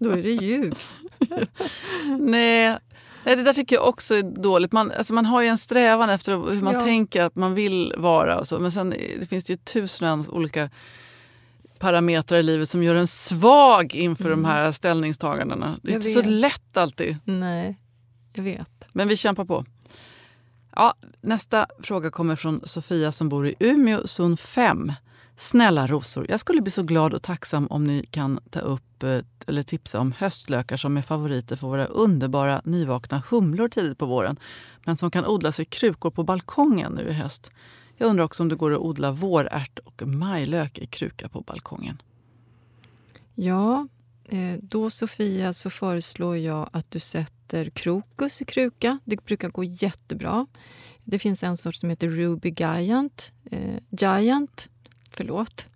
[0.00, 0.74] då är det ljug.
[2.18, 2.78] Nej,
[3.24, 4.72] nej, det där tycker jag också är dåligt.
[4.72, 6.80] Man, alltså man har ju en strävan efter hur man Ja.
[6.80, 8.38] tänker att man vill vara.
[8.38, 8.58] Och så.
[8.58, 8.90] Men sen
[9.20, 10.70] det finns det ju tusen olika
[11.78, 15.66] parametrar i livet som gör en svag inför de här ställningstagandena.
[15.82, 16.02] Det är Mm.
[16.02, 16.40] Jag inte så vet.
[16.40, 17.16] lätt alltid.
[17.24, 17.76] Nej,
[18.32, 18.88] jag vet.
[18.92, 19.64] Men vi kämpar på.
[20.76, 24.92] Ja, nästa fråga kommer från Sofia som bor i Umeå, zon 5.
[25.36, 29.18] Snälla rosor, jag skulle bli så glad och tacksam om ni kan ta upp eh,
[29.46, 34.38] eller tipsa om höstlökar som är favoriter för våra underbara nyvakna humlor tidigt på våren
[34.84, 37.50] men som kan odlas i krukor på balkongen nu i höst.
[37.96, 42.02] Jag undrar också om det går att odla vårärt och majlök i kruka på balkongen.
[43.34, 43.88] Ja,
[44.60, 48.98] då Sofia så föreslår jag att du sätter krokus i kruka.
[49.04, 50.46] Det brukar gå jättebra.
[51.04, 53.32] Det finns en sort som heter Ruby Giant.
[53.50, 54.68] Eh, Giant,
[55.10, 55.66] förlåt.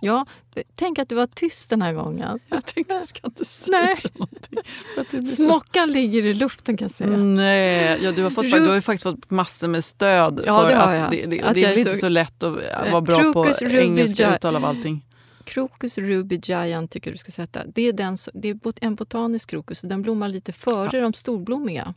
[0.00, 0.26] ja,
[0.74, 2.38] tänk att du var tyst den här gången.
[2.48, 3.96] Jag tänkte jag ska inte säga Nej.
[4.14, 5.26] någonting.
[5.26, 5.92] Smockan så...
[5.92, 7.16] ligger i luften kan jag säga.
[7.16, 10.42] Nej, ja, du, har fått, du har ju faktiskt fått massor med stöd.
[10.46, 11.10] Ja, för det att.
[11.10, 11.98] Det, det, att det är inte så...
[11.98, 12.56] så lätt att
[12.90, 15.04] vara bra Krokus, på engelska uttal av allting.
[15.50, 17.64] Krokus Ruby Giant tycker du ska sätta.
[17.64, 21.02] Det är, den, det är en botanisk krokus den blommar lite före ja.
[21.02, 21.94] de storblommiga.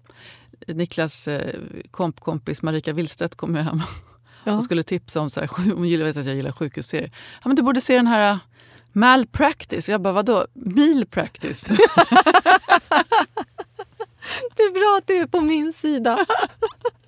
[0.68, 1.60] Niklas eh,
[1.92, 3.82] kompkompis Marika Willstedt kom hem
[4.44, 4.54] ja.
[4.54, 5.30] och skulle tipsa om...
[5.30, 7.12] Så här, hon gillar, vet att jag gillar sjukhusserier.
[7.16, 8.38] Ja, men du borde se den här uh,
[8.92, 9.90] Malpractice.
[9.90, 10.48] Jag bara, vadå?
[10.54, 11.64] Meal practice?
[14.56, 16.26] det är bra att du är på min sida.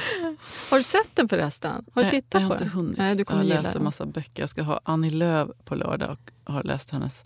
[0.70, 1.84] Har du sett den förresten?
[1.94, 2.98] Har du tittat Nej, jag har inte hunnit.
[2.98, 3.84] Nej, du kommer jag läser den.
[3.84, 4.42] massa böcker.
[4.42, 6.10] Jag ska ha Annie Lööf på lördag
[6.44, 7.24] och har läst hennes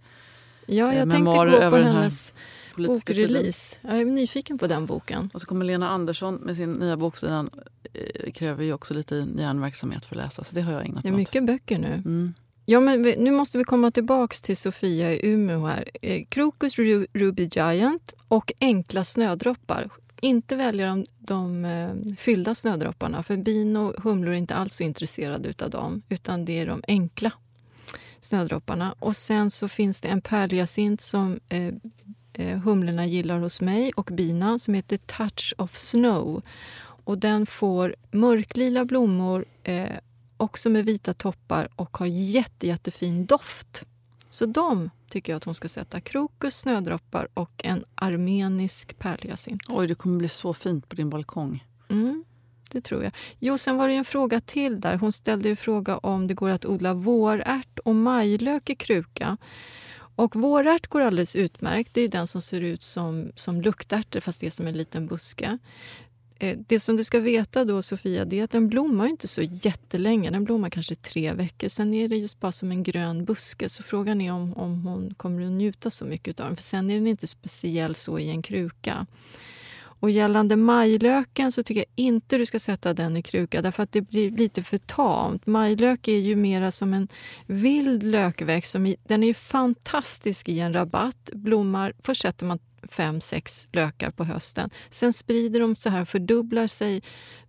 [0.67, 2.35] Ja, jag eh, tänkte gå på hennes
[2.77, 3.77] bokrelease.
[3.81, 5.31] Jag är nyfiken på den boken.
[5.35, 7.21] Och så kommer Lena Andersson med sin nya bok.
[7.21, 7.51] Den
[7.93, 10.45] eh, kräver ju också lite hjärnverksamhet för att läsa.
[10.45, 11.93] Så det har jag ägnat Det är mycket böcker nu.
[11.95, 12.35] Mm.
[12.65, 15.67] Ja, men vi, nu måste vi komma tillbaka till Sofia i Umeå.
[15.67, 15.89] här.
[16.03, 19.89] Eh, Krokus Ru- Ruby Giant och enkla snödroppar.
[20.25, 24.83] Inte välja de, de eh, fyllda snödropparna, för bin och humlor är inte alls så
[24.83, 26.03] intresserade av dem.
[26.09, 27.33] Utan det är de enkla
[28.21, 28.95] snödropparna.
[28.99, 31.75] Och sen så finns det en pärlhyacint som eh,
[32.33, 36.43] eh, humlorna gillar hos mig och bina som heter Touch of Snow.
[37.05, 39.89] Och den får mörklila blommor, eh,
[40.37, 43.83] också med vita toppar och har jätte, jättefin doft.
[44.31, 46.01] Så de tycker jag att hon ska sätta.
[46.01, 49.63] Krokus, snödroppar och en armenisk pärlhyacint.
[49.69, 51.65] Oj, det kommer bli så fint på din balkong.
[51.89, 52.25] Mm,
[52.71, 53.13] det tror jag.
[53.39, 54.97] Jo, sen var det en fråga till där.
[54.97, 59.37] Hon ställde en fråga om det går att odla vårärt och majlök i kruka.
[60.17, 61.95] Och vårärt går alldeles utmärkt.
[61.95, 65.07] Det är den som ser ut som, som luktärtor fast det är som en liten
[65.07, 65.59] buske.
[66.43, 69.43] Eh, det som du ska veta då Sofia, det är att den blommar inte så
[69.43, 70.31] jättelänge.
[70.31, 71.69] Den blommar kanske tre veckor.
[71.69, 73.69] Sen är det just bara som en grön buske.
[73.69, 76.57] Så frågan är om, om hon kommer att njuta så mycket av den.
[76.57, 79.07] För sen är den inte speciell så i en kruka.
[79.75, 83.93] Och gällande majlöken så tycker jag inte du ska sätta den i kruka därför att
[83.93, 85.47] det blir lite för tamt.
[85.47, 87.09] Majlök är ju mera som en
[87.47, 88.73] vild lökväxt.
[88.73, 91.31] Som i, den är fantastisk i en rabatt.
[91.33, 92.59] Blommar, först sätter man
[92.91, 94.71] fem, sex lökar på hösten.
[94.91, 97.03] Sen sprider de så här, fördubblar sig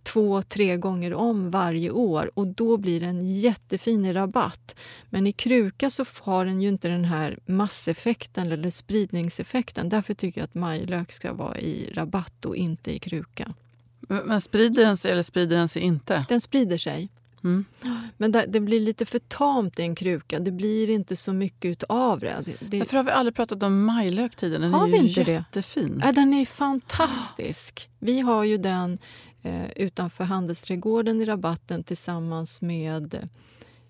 [0.04, 4.76] två, tre gånger om varje år och då blir den jättefin i rabatt.
[5.10, 9.90] Men i kruka så har den ju inte den här masseffekten eller spridningseffekten.
[9.90, 13.54] Därför tycker jag att majlök ska vara i rabatt och inte i kruka.
[14.08, 16.26] Men sprider den sig eller sprider den sig inte?
[16.30, 17.10] Den sprider sig.
[17.44, 17.66] Mm.
[18.18, 20.40] Men det, det, blir lite för tamt i en kruka.
[20.40, 22.44] Det blir inte så mycket av det.
[22.60, 22.80] det.
[22.80, 24.64] Varför har vi aldrig pratat om majlök tidigare?
[24.64, 25.98] Den har är vi ju inte jättefin.
[25.98, 26.06] Det?
[26.06, 27.90] Ja, den är fantastisk.
[28.00, 28.98] Vi har ju den
[29.42, 33.30] eh, utanför Handelsträdgården i rabatten tillsammans med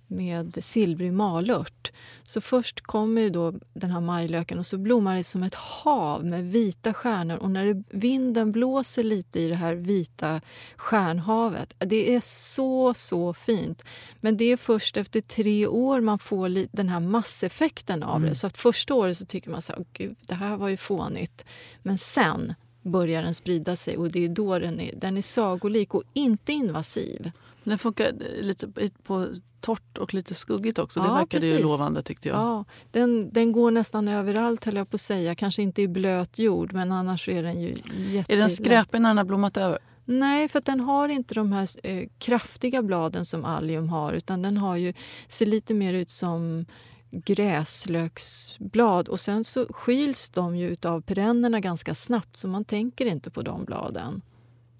[0.07, 1.91] med silvrig malört.
[2.23, 6.51] Så först kommer då den här majlöken och så blommar det som ett hav med
[6.51, 7.37] vita stjärnor.
[7.37, 10.41] Och när det, vinden blåser lite i det här vita
[10.75, 13.83] stjärnhavet, det är så, så fint.
[14.21, 18.29] Men det är först efter tre år man får den här masseffekten av mm.
[18.29, 18.35] det.
[18.35, 21.45] Så att första året så tycker man så här, gud, det här var ju fånigt.
[21.81, 22.53] Men sen
[22.83, 26.51] börjar den sprida sig och det är då den är, den är sagolik och inte
[26.51, 27.31] invasiv.
[27.63, 28.11] Den funkar
[28.41, 28.67] lite
[29.03, 29.27] på
[29.61, 30.99] torrt och lite skuggigt också.
[30.99, 31.59] Det ja, verkade precis.
[31.59, 32.37] ju lovande tyckte jag.
[32.37, 35.35] Ja, den, den går nästan överallt höll jag på att säga.
[35.35, 38.29] Kanske inte i blöt jord men annars är den ju jättelätt.
[38.29, 39.79] Är den skräpig när den har blommat över?
[40.05, 44.57] Nej, för den har inte de här eh, kraftiga bladen som allium har utan den
[44.57, 44.93] har ju,
[45.27, 46.65] ser lite mer ut som
[47.13, 53.29] gräslöksblad och sen så skiljs de ju av perennerna ganska snabbt så man tänker inte
[53.29, 54.21] på de bladen.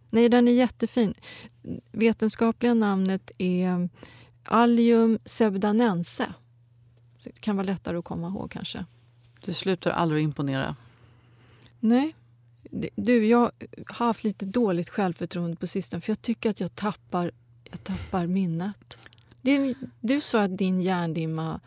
[0.09, 1.13] Nej, den är jättefin.
[1.91, 3.89] Vetenskapliga namnet är
[4.43, 6.33] Allium sebdanense.
[7.17, 8.85] Så det kan vara lättare att komma ihåg kanske.
[9.45, 10.75] Du slutar aldrig imponera.
[11.79, 12.15] Nej.
[12.95, 13.51] Du, jag
[13.87, 17.31] har haft lite dåligt självförtroende på sistone för jag tycker att jag tappar,
[17.71, 18.97] jag tappar minnet.
[19.41, 21.59] Det, du sa att din hjärndimma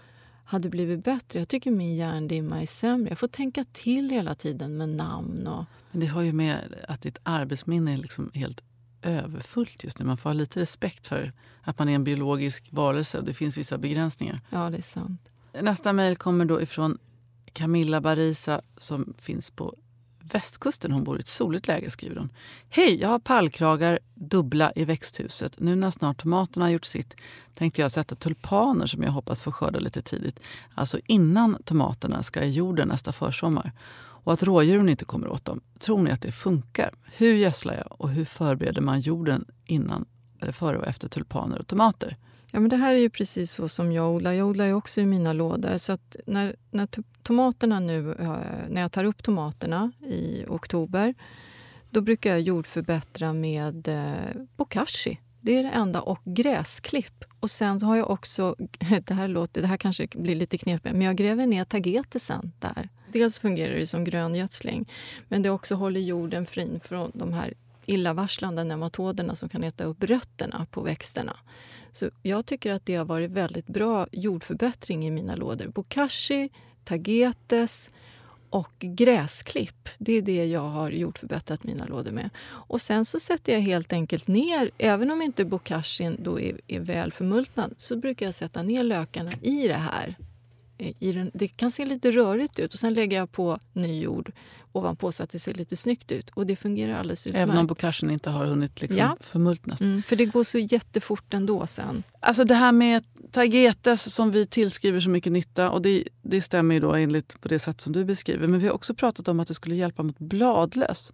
[0.47, 1.39] hade blivit bättre.
[1.39, 3.09] Jag tycker min hjärndimma är sämre.
[3.09, 5.47] Jag får tänka till hela tiden med namn.
[5.47, 5.65] Och...
[5.91, 8.63] Men det har ju med att ditt arbetsminne är liksom helt
[9.03, 10.05] överfullt just nu.
[10.05, 11.33] Man får ha lite respekt för
[11.63, 14.41] att man är en biologisk varelse och det finns vissa begränsningar.
[14.51, 15.29] Ja, det är sant.
[15.63, 16.99] Nästa mejl kommer då ifrån
[17.53, 19.75] Camilla Barisa som finns på
[20.33, 20.93] västkusten.
[20.93, 21.91] Hon bor i ett soligt läge.
[21.91, 22.29] skriver hon.
[22.69, 25.61] Hej, jag har pallkragar dubbla i växthuset.
[25.61, 27.17] Nu när snart tomaterna har gjort sitt
[27.55, 30.41] tänkte jag sätta tulpaner som jag hoppas få skörda lite tidigt.
[30.75, 33.73] Alltså innan tomaterna ska i jorden nästa försommar.
[34.27, 35.61] Och att rådjuren inte kommer åt dem.
[35.79, 36.95] Tror ni att det funkar?
[37.05, 40.05] Hur gödslar jag och hur förbereder man jorden innan,
[40.41, 42.17] eller före och efter tulpaner och tomater?
[42.57, 44.33] Ja, men det här är ju precis så som jag odlar.
[44.33, 45.79] Jag odlar ju också i mina lådor.
[45.79, 46.89] Så att när, när
[47.23, 48.37] tomaterna nu, eh,
[48.69, 51.15] när jag tar upp tomaterna i oktober,
[51.91, 55.21] då brukar jag jordförbättra med eh, bokashi.
[55.41, 56.01] Det är det enda.
[56.01, 57.25] Och gräsklipp.
[57.41, 58.57] Och sen har jag också,
[59.05, 62.89] det här, låter, det här kanske blir lite knepigt, men jag gräver ner tagetesen där.
[63.09, 64.91] Dels fungerar det som gröngödsling,
[65.29, 67.55] men det också håller jorden fri från de här
[67.87, 71.37] illavarslande nematoderna som kan äta upp rötterna på växterna.
[71.93, 75.69] Så jag tycker att det har varit väldigt bra jordförbättring i mina lådor.
[75.69, 76.51] Bokashi,
[76.85, 77.91] tagetes
[78.51, 79.89] och gräsklipp.
[79.99, 82.31] Det är det jag har jordförbättrat mina lådor med.
[82.47, 86.81] Och Sen så sätter jag helt enkelt ner, även om inte bokashin då är, är
[86.81, 90.17] väl förmultnad, så brukar jag sätta ner lökarna i det här
[90.99, 94.33] den, det kan se lite rörigt ut och sen lägger jag på ny jord
[94.73, 96.31] ovanpå så att det ser lite snyggt ut.
[96.31, 97.43] Och det fungerar alldeles utmärkt.
[97.43, 99.17] Även om bokaschen inte har hunnit liksom ja.
[99.21, 99.81] förmultnas?
[99.81, 102.03] Mm, för det går så jättefort ändå sen.
[102.21, 106.75] Alltså det här med tagetes som vi tillskriver så mycket nytta och det, det stämmer
[106.75, 108.49] ju då enligt på det sätt som du beskriver.
[108.49, 111.13] Men vi har också pratat om att det skulle hjälpa mot bladlöss.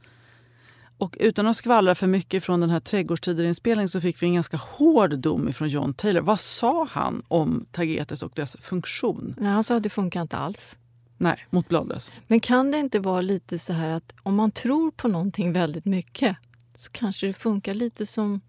[1.03, 4.57] Och utan att skvallra för mycket från den här trädgårdstider så fick vi en ganska
[4.57, 6.21] hård dom från John Taylor.
[6.21, 9.37] Vad sa han om tagetes och dess funktion?
[9.41, 10.79] Ja, han sa att det funkar inte alls.
[11.19, 12.13] Nej, mot bladlöss.
[12.27, 15.85] Men kan det inte vara lite så här att om man tror på någonting väldigt
[15.85, 16.37] mycket
[16.75, 18.41] så kanske det funkar lite som,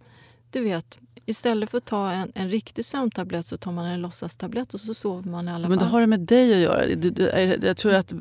[0.51, 4.73] du vet, istället för att ta en, en riktig sömntablett så tar man en låtsastablett
[4.73, 5.69] och så sover man i alla fall.
[5.69, 6.87] Men det har det med dig att göra.
[6.95, 7.23] Du, du,
[7.61, 8.13] jag tror att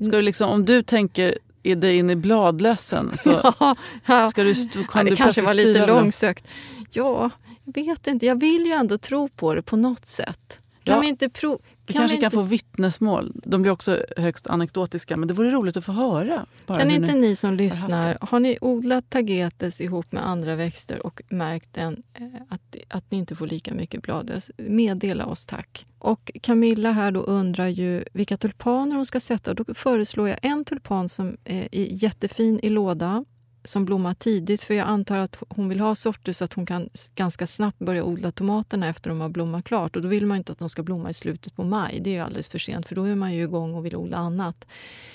[0.00, 3.52] ska du liksom, om du tänker är det in i bladlössen så
[4.06, 6.48] ja, ska du, kan ja, det kanske var lite långsökt.
[6.90, 7.30] Ja,
[7.64, 8.26] jag vet inte.
[8.26, 10.60] Jag vill ju ändå tro på det på något sätt.
[10.84, 11.00] Kan ja.
[11.00, 11.58] vi inte prova...
[11.86, 13.32] Vi kan kanske vi kan få vittnesmål.
[13.34, 16.46] De blir också högst anekdotiska, men det vore roligt att få höra.
[16.66, 21.22] kan inte ni, ni som lyssnar, har ni odlat tagetes ihop med andra växter och
[21.28, 24.50] märkt en, eh, att, att ni inte får lika mycket bladlöss?
[24.56, 25.86] Meddela oss tack.
[25.98, 29.54] Och Camilla här då undrar ju vilka tulpaner hon ska sätta.
[29.54, 33.24] Då föreslår jag en tulpan som är jättefin i låda
[33.66, 34.62] som blommar tidigt.
[34.62, 38.04] För jag antar att hon vill ha sorter så att hon kan ganska snabbt börja
[38.04, 39.96] odla tomaterna efter de har blommat klart.
[39.96, 42.00] Och då vill man inte att de ska blomma i slutet på maj.
[42.00, 44.16] Det är ju alldeles för sent för då är man ju igång och vill odla
[44.16, 44.66] annat.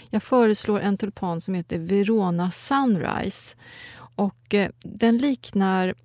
[0.09, 3.55] Jag föreslår en tulpan som heter Verona Sunrise.
[4.15, 5.95] Och eh, den liknar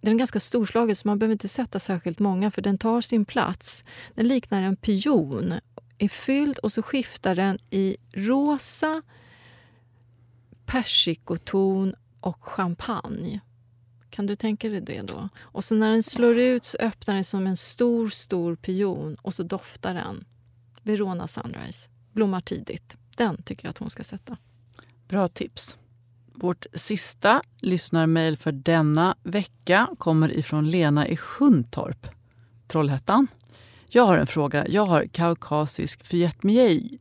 [0.00, 3.24] den är ganska storslagen så man behöver inte sätta särskilt många för den tar sin
[3.24, 3.84] plats.
[4.14, 5.54] Den liknar en pion,
[5.98, 9.02] är fylld och så skiftar den i rosa,
[10.72, 13.40] persikoton och champagne.
[14.10, 15.28] Kan du tänka dig det då?
[15.40, 19.34] Och så när den slår ut så öppnar den som en stor, stor pion och
[19.34, 20.24] så doftar den.
[20.82, 21.90] Verona Sunrise.
[22.12, 22.96] Blommar tidigt.
[23.16, 24.36] Den tycker jag att hon ska sätta.
[25.08, 25.78] Bra tips.
[26.34, 32.06] Vårt sista lyssnarmail för denna vecka kommer ifrån Lena i Sjuntorp,
[32.68, 33.26] Trollhättan.
[33.88, 34.68] Jag har en fråga.
[34.68, 36.98] Jag har kaukasisk fietmiej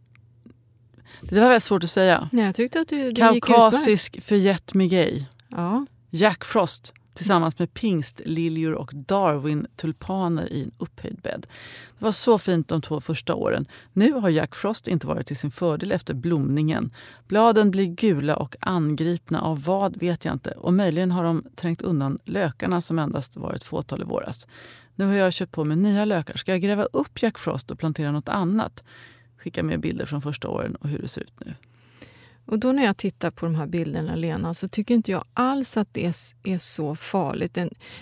[1.22, 2.30] det var väldigt svårt att säga.
[2.32, 4.20] Nej, jag tyckte att du, det Kaukasisk
[4.74, 5.26] Miguel.
[5.50, 5.86] Ja.
[6.10, 11.48] Jack Frost tillsammans med pingstliljor och Darwin-tulpaner i en upphöjd bädd.
[12.00, 13.66] Det var så fint de två första åren.
[13.94, 16.94] Nu har Jack Frost inte varit till sin fördel efter blomningen.
[17.28, 20.52] Bladen blir gula och angripna av vad vet jag inte.
[20.52, 24.48] Och möjligen har de trängt undan lökarna som endast var ett fåtal i våras.
[24.96, 26.38] Nu har jag köpt på mig nya lökar.
[26.38, 28.84] Ska jag gräva upp Jack Frost och plantera något annat?
[29.42, 31.54] Skicka med bilder från första åren och hur det ser ut nu.
[32.46, 35.78] Och då när jag tittar på de här bilderna, Lena, så tycker inte jag alls
[35.78, 36.06] att det
[36.44, 37.58] är, så farligt.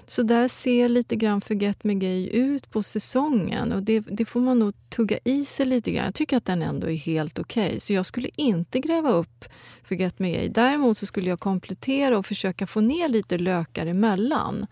[0.07, 4.39] så där ser lite grann Forget Me Gay ut på säsongen och det, det, får
[4.39, 6.05] man nog tugga i sig lite grann.
[6.05, 7.67] Jag tycker att den ändå är helt okej.
[7.67, 7.79] Okay.
[7.79, 9.45] Så jag skulle inte gräva upp
[9.83, 10.49] Forget Me Gay.
[10.49, 14.65] Däremot så skulle jag komplettera och försöka få ner lite lökar emellan.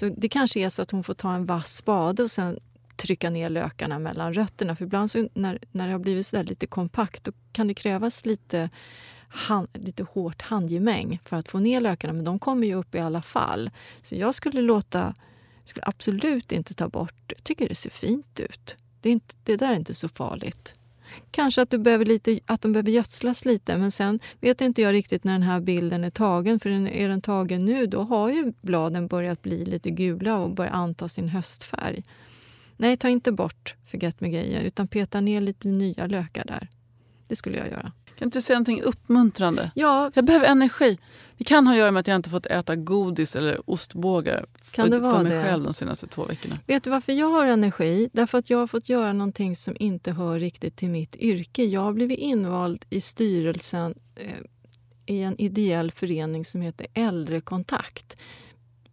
[0.00, 2.58] Så det kanske är så att hon får ta en vass spade och sen
[2.96, 4.76] trycka ner lökarna mellan rötterna.
[4.76, 8.26] För ibland så när, när det har blivit så lite kompakt då kan det krävas
[8.26, 8.70] lite,
[9.28, 12.12] hand, lite hårt handgemäng för att få ner lökarna.
[12.12, 13.70] Men de kommer ju upp i alla fall.
[14.02, 15.14] Så jag skulle låta
[15.68, 17.32] skulle absolut inte ta bort...
[17.36, 18.76] Jag tycker det ser fint ut.
[19.00, 20.74] Det, är inte, det där är inte så farligt.
[21.30, 24.92] Kanske att, du behöver lite, att de behöver gödslas lite men sen vet inte jag
[24.92, 26.60] riktigt när den här bilden är tagen.
[26.60, 30.74] För är den tagen nu då har ju bladen börjat bli lite gula och börjat
[30.74, 32.04] anta sin höstfärg.
[32.76, 36.68] Nej, ta inte bort Forget Me Gaia utan peta ner lite nya lökar där.
[37.28, 37.92] Det skulle jag göra.
[38.18, 39.70] Kan du säga någonting uppmuntrande?
[39.74, 40.10] Ja.
[40.14, 40.98] Jag behöver energi.
[41.38, 44.90] Det kan ha att göra med att jag inte fått äta godis eller ostbågar kan
[44.90, 45.42] det för, mig det?
[45.42, 46.58] själv de senaste två veckorna.
[46.66, 48.10] Vet du varför jag har energi?
[48.12, 51.64] Därför att jag har fått göra någonting som inte hör riktigt till mitt yrke.
[51.64, 54.30] Jag har blivit invald i styrelsen eh,
[55.06, 58.16] i en ideell förening som heter Äldrekontakt.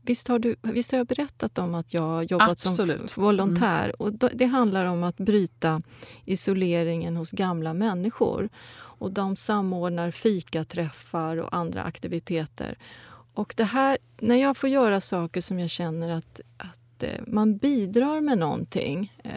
[0.06, 3.12] Visst har, du, visst har jag berättat om att jag jobbat Absolut.
[3.12, 3.84] som volontär?
[3.84, 3.96] Mm.
[3.98, 5.82] Och det handlar om att bryta
[6.26, 8.50] isoleringen hos gamla människor.
[8.74, 12.78] Och De samordnar fikaträffar och andra aktiviteter.
[13.34, 17.10] Och det här, när jag får göra saker som jag känner att, att att eh,
[17.28, 19.32] man bidrar med någonting, eh,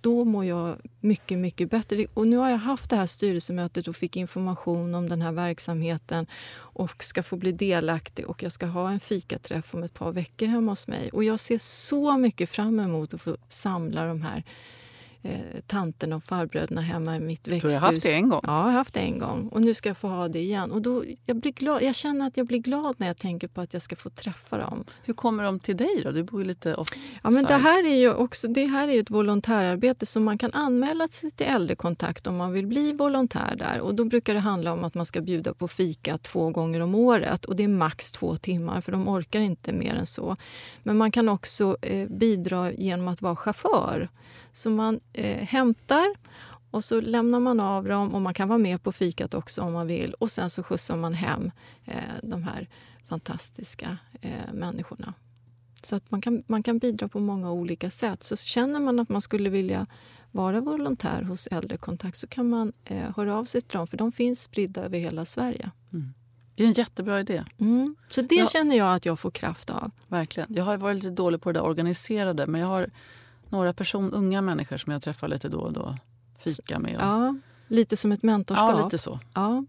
[0.00, 2.06] då mår jag mycket, mycket bättre.
[2.14, 6.26] Och nu har jag haft det här styrelsemötet och fick information om den här verksamheten
[6.56, 10.46] och ska få bli delaktig och jag ska ha en fikaträff om ett par veckor
[10.46, 11.10] hemma hos mig.
[11.10, 14.44] Och jag ser så mycket fram emot att få samla de här
[15.22, 17.72] eh, tanterna och farbröderna hemma i mitt växthus.
[17.72, 18.40] Du har haft det en gång?
[18.42, 19.48] Ja, jag haft det en gång.
[19.48, 20.70] Och nu ska jag få ha det igen.
[20.70, 23.60] Och då, jag, blir glad, jag känner att jag blir glad när jag tänker på
[23.60, 24.84] att jag ska få träffa dem.
[25.02, 26.10] Hur kommer de till dig då?
[26.10, 26.88] Du bor ju lite off
[27.22, 30.52] Ja, men det här är ju också det här är ett volontärarbete som man kan
[30.52, 33.80] anmäla sig till äldrekontakt om man vill bli volontär där.
[33.80, 36.94] Och då brukar det handla om att man ska bjuda på fika två gånger om
[36.94, 37.44] året.
[37.44, 40.36] Och det är max två timmar för de orkar inte mer än så.
[40.82, 44.08] Men man kan också eh, bidra genom att vara chaufför.
[44.52, 46.06] Så man eh, hämtar
[46.70, 49.72] och så lämnar man av dem och man kan vara med på fikat också om
[49.72, 50.14] man vill.
[50.14, 51.50] Och sen så skjutsar man hem
[51.84, 52.68] eh, de här
[53.08, 55.14] fantastiska eh, människorna.
[55.82, 58.22] Så att man kan, man kan bidra på många olika sätt.
[58.22, 59.86] Så känner man att man skulle vilja
[60.30, 64.12] vara volontär hos Äldrekontakt så kan man eh, höra av sig till dem, för de
[64.12, 65.70] finns spridda över hela Sverige.
[65.92, 66.14] Mm.
[66.54, 67.44] Det är en jättebra idé.
[67.58, 67.96] Mm.
[68.10, 68.46] Så det Ja.
[68.46, 69.90] känner jag att jag får kraft av.
[70.08, 70.54] Verkligen.
[70.54, 72.90] Jag har varit lite dålig på det där organiserade men jag har
[73.50, 75.96] några person, unga människor som jag träffar lite då och då.
[76.38, 76.96] Fika med.
[76.96, 77.34] Och, Ja,
[77.68, 78.70] lite som ett mentorskap.
[78.78, 79.20] ja, lite så.
[79.34, 79.64] Ja.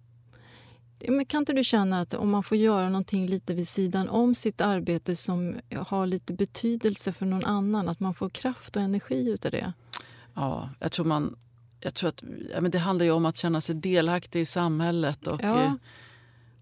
[1.10, 4.36] Men kan inte du känna att om man får göra någonting lite vid sidan om
[4.36, 5.56] sitt arbete som
[5.88, 9.74] har lite betydelse för någon annan, att man får kraft och energi utav det?
[10.34, 11.36] Ja, jag tror man...
[11.84, 12.24] Jag tror att,
[12.54, 15.64] ja, men det handlar ju om att känna sig delaktig i samhället och, Ja.
[15.64, 15.74] eh,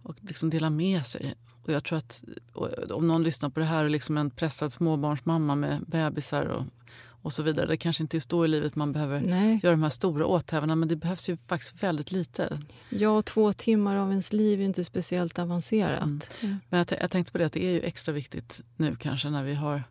[0.04, 1.36] och liksom dela med sig.
[1.64, 2.24] Och jag tror att
[2.92, 6.64] om någon lyssnar på det här och liksom en pressad småbarnsmamma med bebisar och,
[7.22, 7.66] och så vidare.
[7.66, 9.60] Det kanske inte är så i livet man behöver Nej.
[9.64, 12.60] göra de här stora åthävorna men det behövs ju faktiskt väldigt lite.
[12.90, 16.04] Ja, två timmar av ens liv är inte speciellt avancerat.
[16.04, 16.60] Mm.
[16.70, 19.44] Men jag, jag tänkte på det att det är ju extra viktigt nu kanske när
[19.44, 19.84] vi har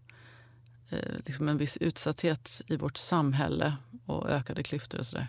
[0.89, 3.77] eh, liksom en viss utsatthet i vårt samhälle
[4.07, 5.29] och ökade klyftor och sådär.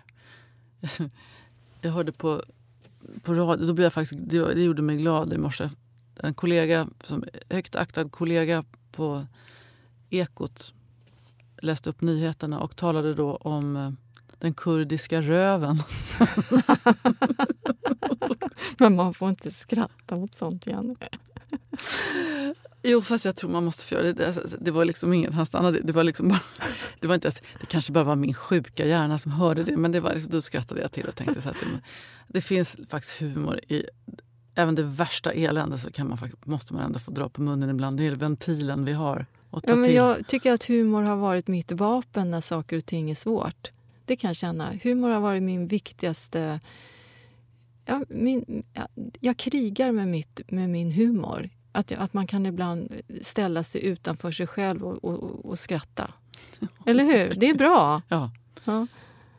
[1.81, 2.43] Jag hörde på,
[3.23, 5.69] på radio, då blev jag faktiskt, det, det gjorde mig glad i morse.
[6.15, 9.27] En kollega, som högt aktad kollega på
[10.09, 10.73] Ekot
[11.61, 13.91] läste upp nyheterna och talade då om eh,
[14.37, 15.77] den kurdiska röven.
[18.77, 20.95] Men man får inte skratta mot sånt igen.
[22.83, 24.13] Jo, fast jag tror man måste få göra det.
[24.13, 25.79] Det, det var liksom ingen, han stannade.
[25.83, 26.41] Det var liksom bara,
[26.99, 29.77] det var inte ens, det kanske bara var min sjuka hjärna som hörde det.
[29.77, 31.81] Men det var liksom, då skrattade jag till och tänkte så att det,
[32.27, 33.85] det finns faktiskt humor i
[34.55, 37.97] även det värsta elände så kan man, måste man ändå få dra på munnen ibland.
[37.97, 39.95] Det är ventilen vi har att ta Ja, men till.
[39.95, 43.71] jag tycker att humor har varit mitt vapen när saker och ting är svårt.
[44.05, 44.73] Det kan jag känna.
[44.83, 46.59] Humor har varit min viktigaste...
[47.85, 48.87] Ja, min, ja,
[49.19, 51.49] jag krigar med, mitt, med min humor.
[51.71, 56.13] Att, att man kan ibland ställa sig utanför sig själv och, och, och skratta.
[56.85, 57.33] Eller hur?
[57.39, 58.01] Det är bra.
[58.09, 58.31] Ja.
[58.63, 58.87] Ja.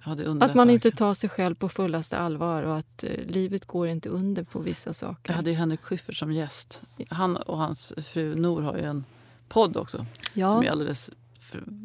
[0.04, 3.88] Ja, Att man inte tar sig själv på fullaste allvar och att eh, livet går
[3.88, 5.32] inte under på vissa saker.
[5.32, 6.82] Jag hade ju Henrik Schyffert som gäst.
[7.08, 9.04] Han och hans fru Nor har ju en
[9.50, 11.10] podd också som ja, är alldeles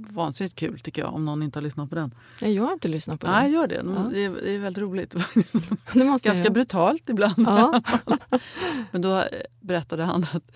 [0.10, 1.14] vansinnigt kul tycker jag.
[1.14, 2.16] Om någon inte har lyssnat på den.
[2.42, 3.54] Nej, jag har inte lyssnat på Nej, det.
[3.56, 3.76] gör det.
[3.76, 4.10] Ja.
[4.12, 5.16] Det, är, det är väldigt roligt.
[5.94, 7.34] det måste Ganska brutalt ibland.
[7.38, 7.82] Ja.
[8.92, 9.26] Men då eh,
[9.60, 10.52] berättade han att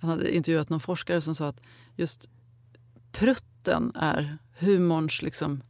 [0.00, 1.60] han hade intervjuat någon forskare som sa att
[1.96, 2.28] just
[3.12, 5.22] prutten är humorns...
[5.22, 5.62] Liksom,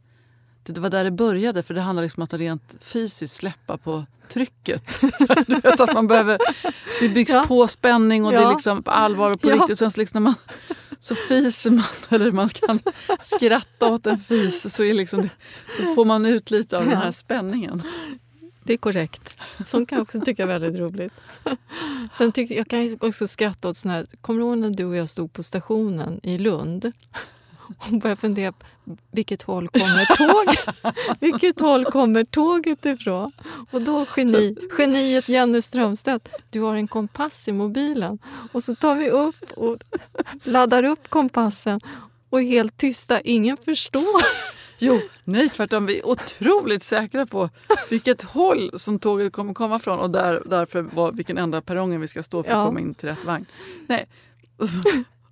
[0.63, 4.05] det var där det började, för det handlar liksom om att rent fysiskt släppa på
[4.29, 4.91] trycket.
[4.91, 6.37] Så du vet att man behöver,
[6.99, 7.45] det byggs Ja.
[7.47, 8.47] på spänning och det Ja.
[8.49, 9.55] är liksom allvar och på Ja.
[9.55, 9.79] riktigt.
[9.79, 10.35] Sen så, liksom när man,
[11.03, 12.79] så fiser man, eller man kan
[13.21, 15.29] skratta åt en fis så, är liksom det,
[15.77, 17.83] så får man ut lite av den här spänningen.
[18.63, 19.35] Det är korrekt.
[19.65, 21.13] Sånt kan jag också tycka är väldigt roligt.
[22.13, 24.07] Sen tycker jag kan också skratta åt såna här...
[24.21, 26.91] Kommer du ihåg när du och jag stod på stationen i Lund?
[27.67, 28.65] och börjar fundera på
[29.11, 30.75] vilket håll kommer tåget?
[31.19, 33.31] vilket håll kommer tåget ifrån?
[33.71, 38.19] Och då geni, geniet Jenny Strömstedt, du har en kompass i mobilen.
[38.51, 39.77] Och så tar vi upp och
[40.43, 41.79] laddar upp kompassen
[42.29, 44.21] och är helt tysta, ingen förstår.
[44.79, 45.85] Jo, nej tvärtom.
[45.85, 47.49] Vi är otroligt säkra på
[47.89, 52.07] vilket håll som tåget kommer komma från och där, därför var, vilken enda perrongen vi
[52.07, 52.65] ska stå för att Ja.
[52.65, 53.45] komma in till rätt vagn.
[53.87, 54.05] Nej.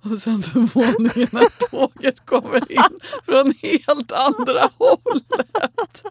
[0.04, 6.04] Och sen förvåningen när tåget kommer in från helt andra hållet.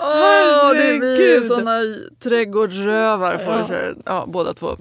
[0.00, 1.44] Åh, det är Herregud.
[1.44, 1.80] såna
[2.22, 4.02] trädgårdsrövar får Ja.
[4.04, 4.76] Ja, båda två.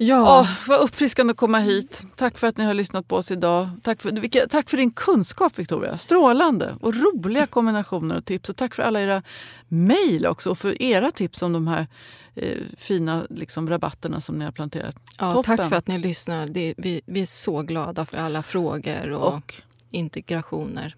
[0.00, 2.04] Ja, Åh, vad uppfriskande att komma hit.
[2.16, 3.70] Tack för att ni har lyssnat på oss idag.
[3.82, 5.98] Tack för, vilka, tack för din kunskap Victoria.
[5.98, 8.48] Strålande och roliga kombinationer och tips.
[8.48, 9.22] Och tack för alla era
[9.68, 11.86] mejl också och för era tips om de här
[12.34, 14.96] eh, fina liksom, rabatterna som ni har planterat.
[15.18, 15.56] ja toppen.
[15.56, 16.46] tack för att ni lyssnar.
[16.46, 19.54] Det, vi, vi är så glada för alla frågor och, Och
[19.90, 20.96] integrationer.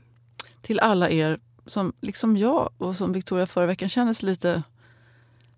[0.62, 4.62] till alla er som liksom jag och som Victoria förra veckan känner sig lite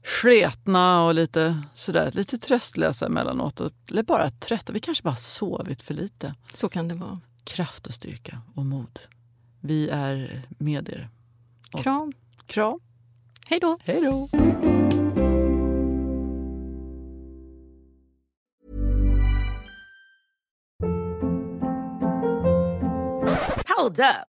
[0.05, 3.61] sketna och lite sådär, lite tröstlösa emellanåt.
[3.91, 4.73] Eller bara trötta.
[4.73, 6.35] Vi kanske bara sovit för lite.
[6.55, 7.21] Så kan det vara.
[7.45, 8.99] kraft och styrka och mod.
[9.61, 11.09] Vi är med er.
[11.73, 12.13] Och- Kram.
[12.47, 12.81] Kram.
[13.49, 13.79] Hej då.
[13.85, 14.29] Hej då!
[23.77, 24.32] Hold up.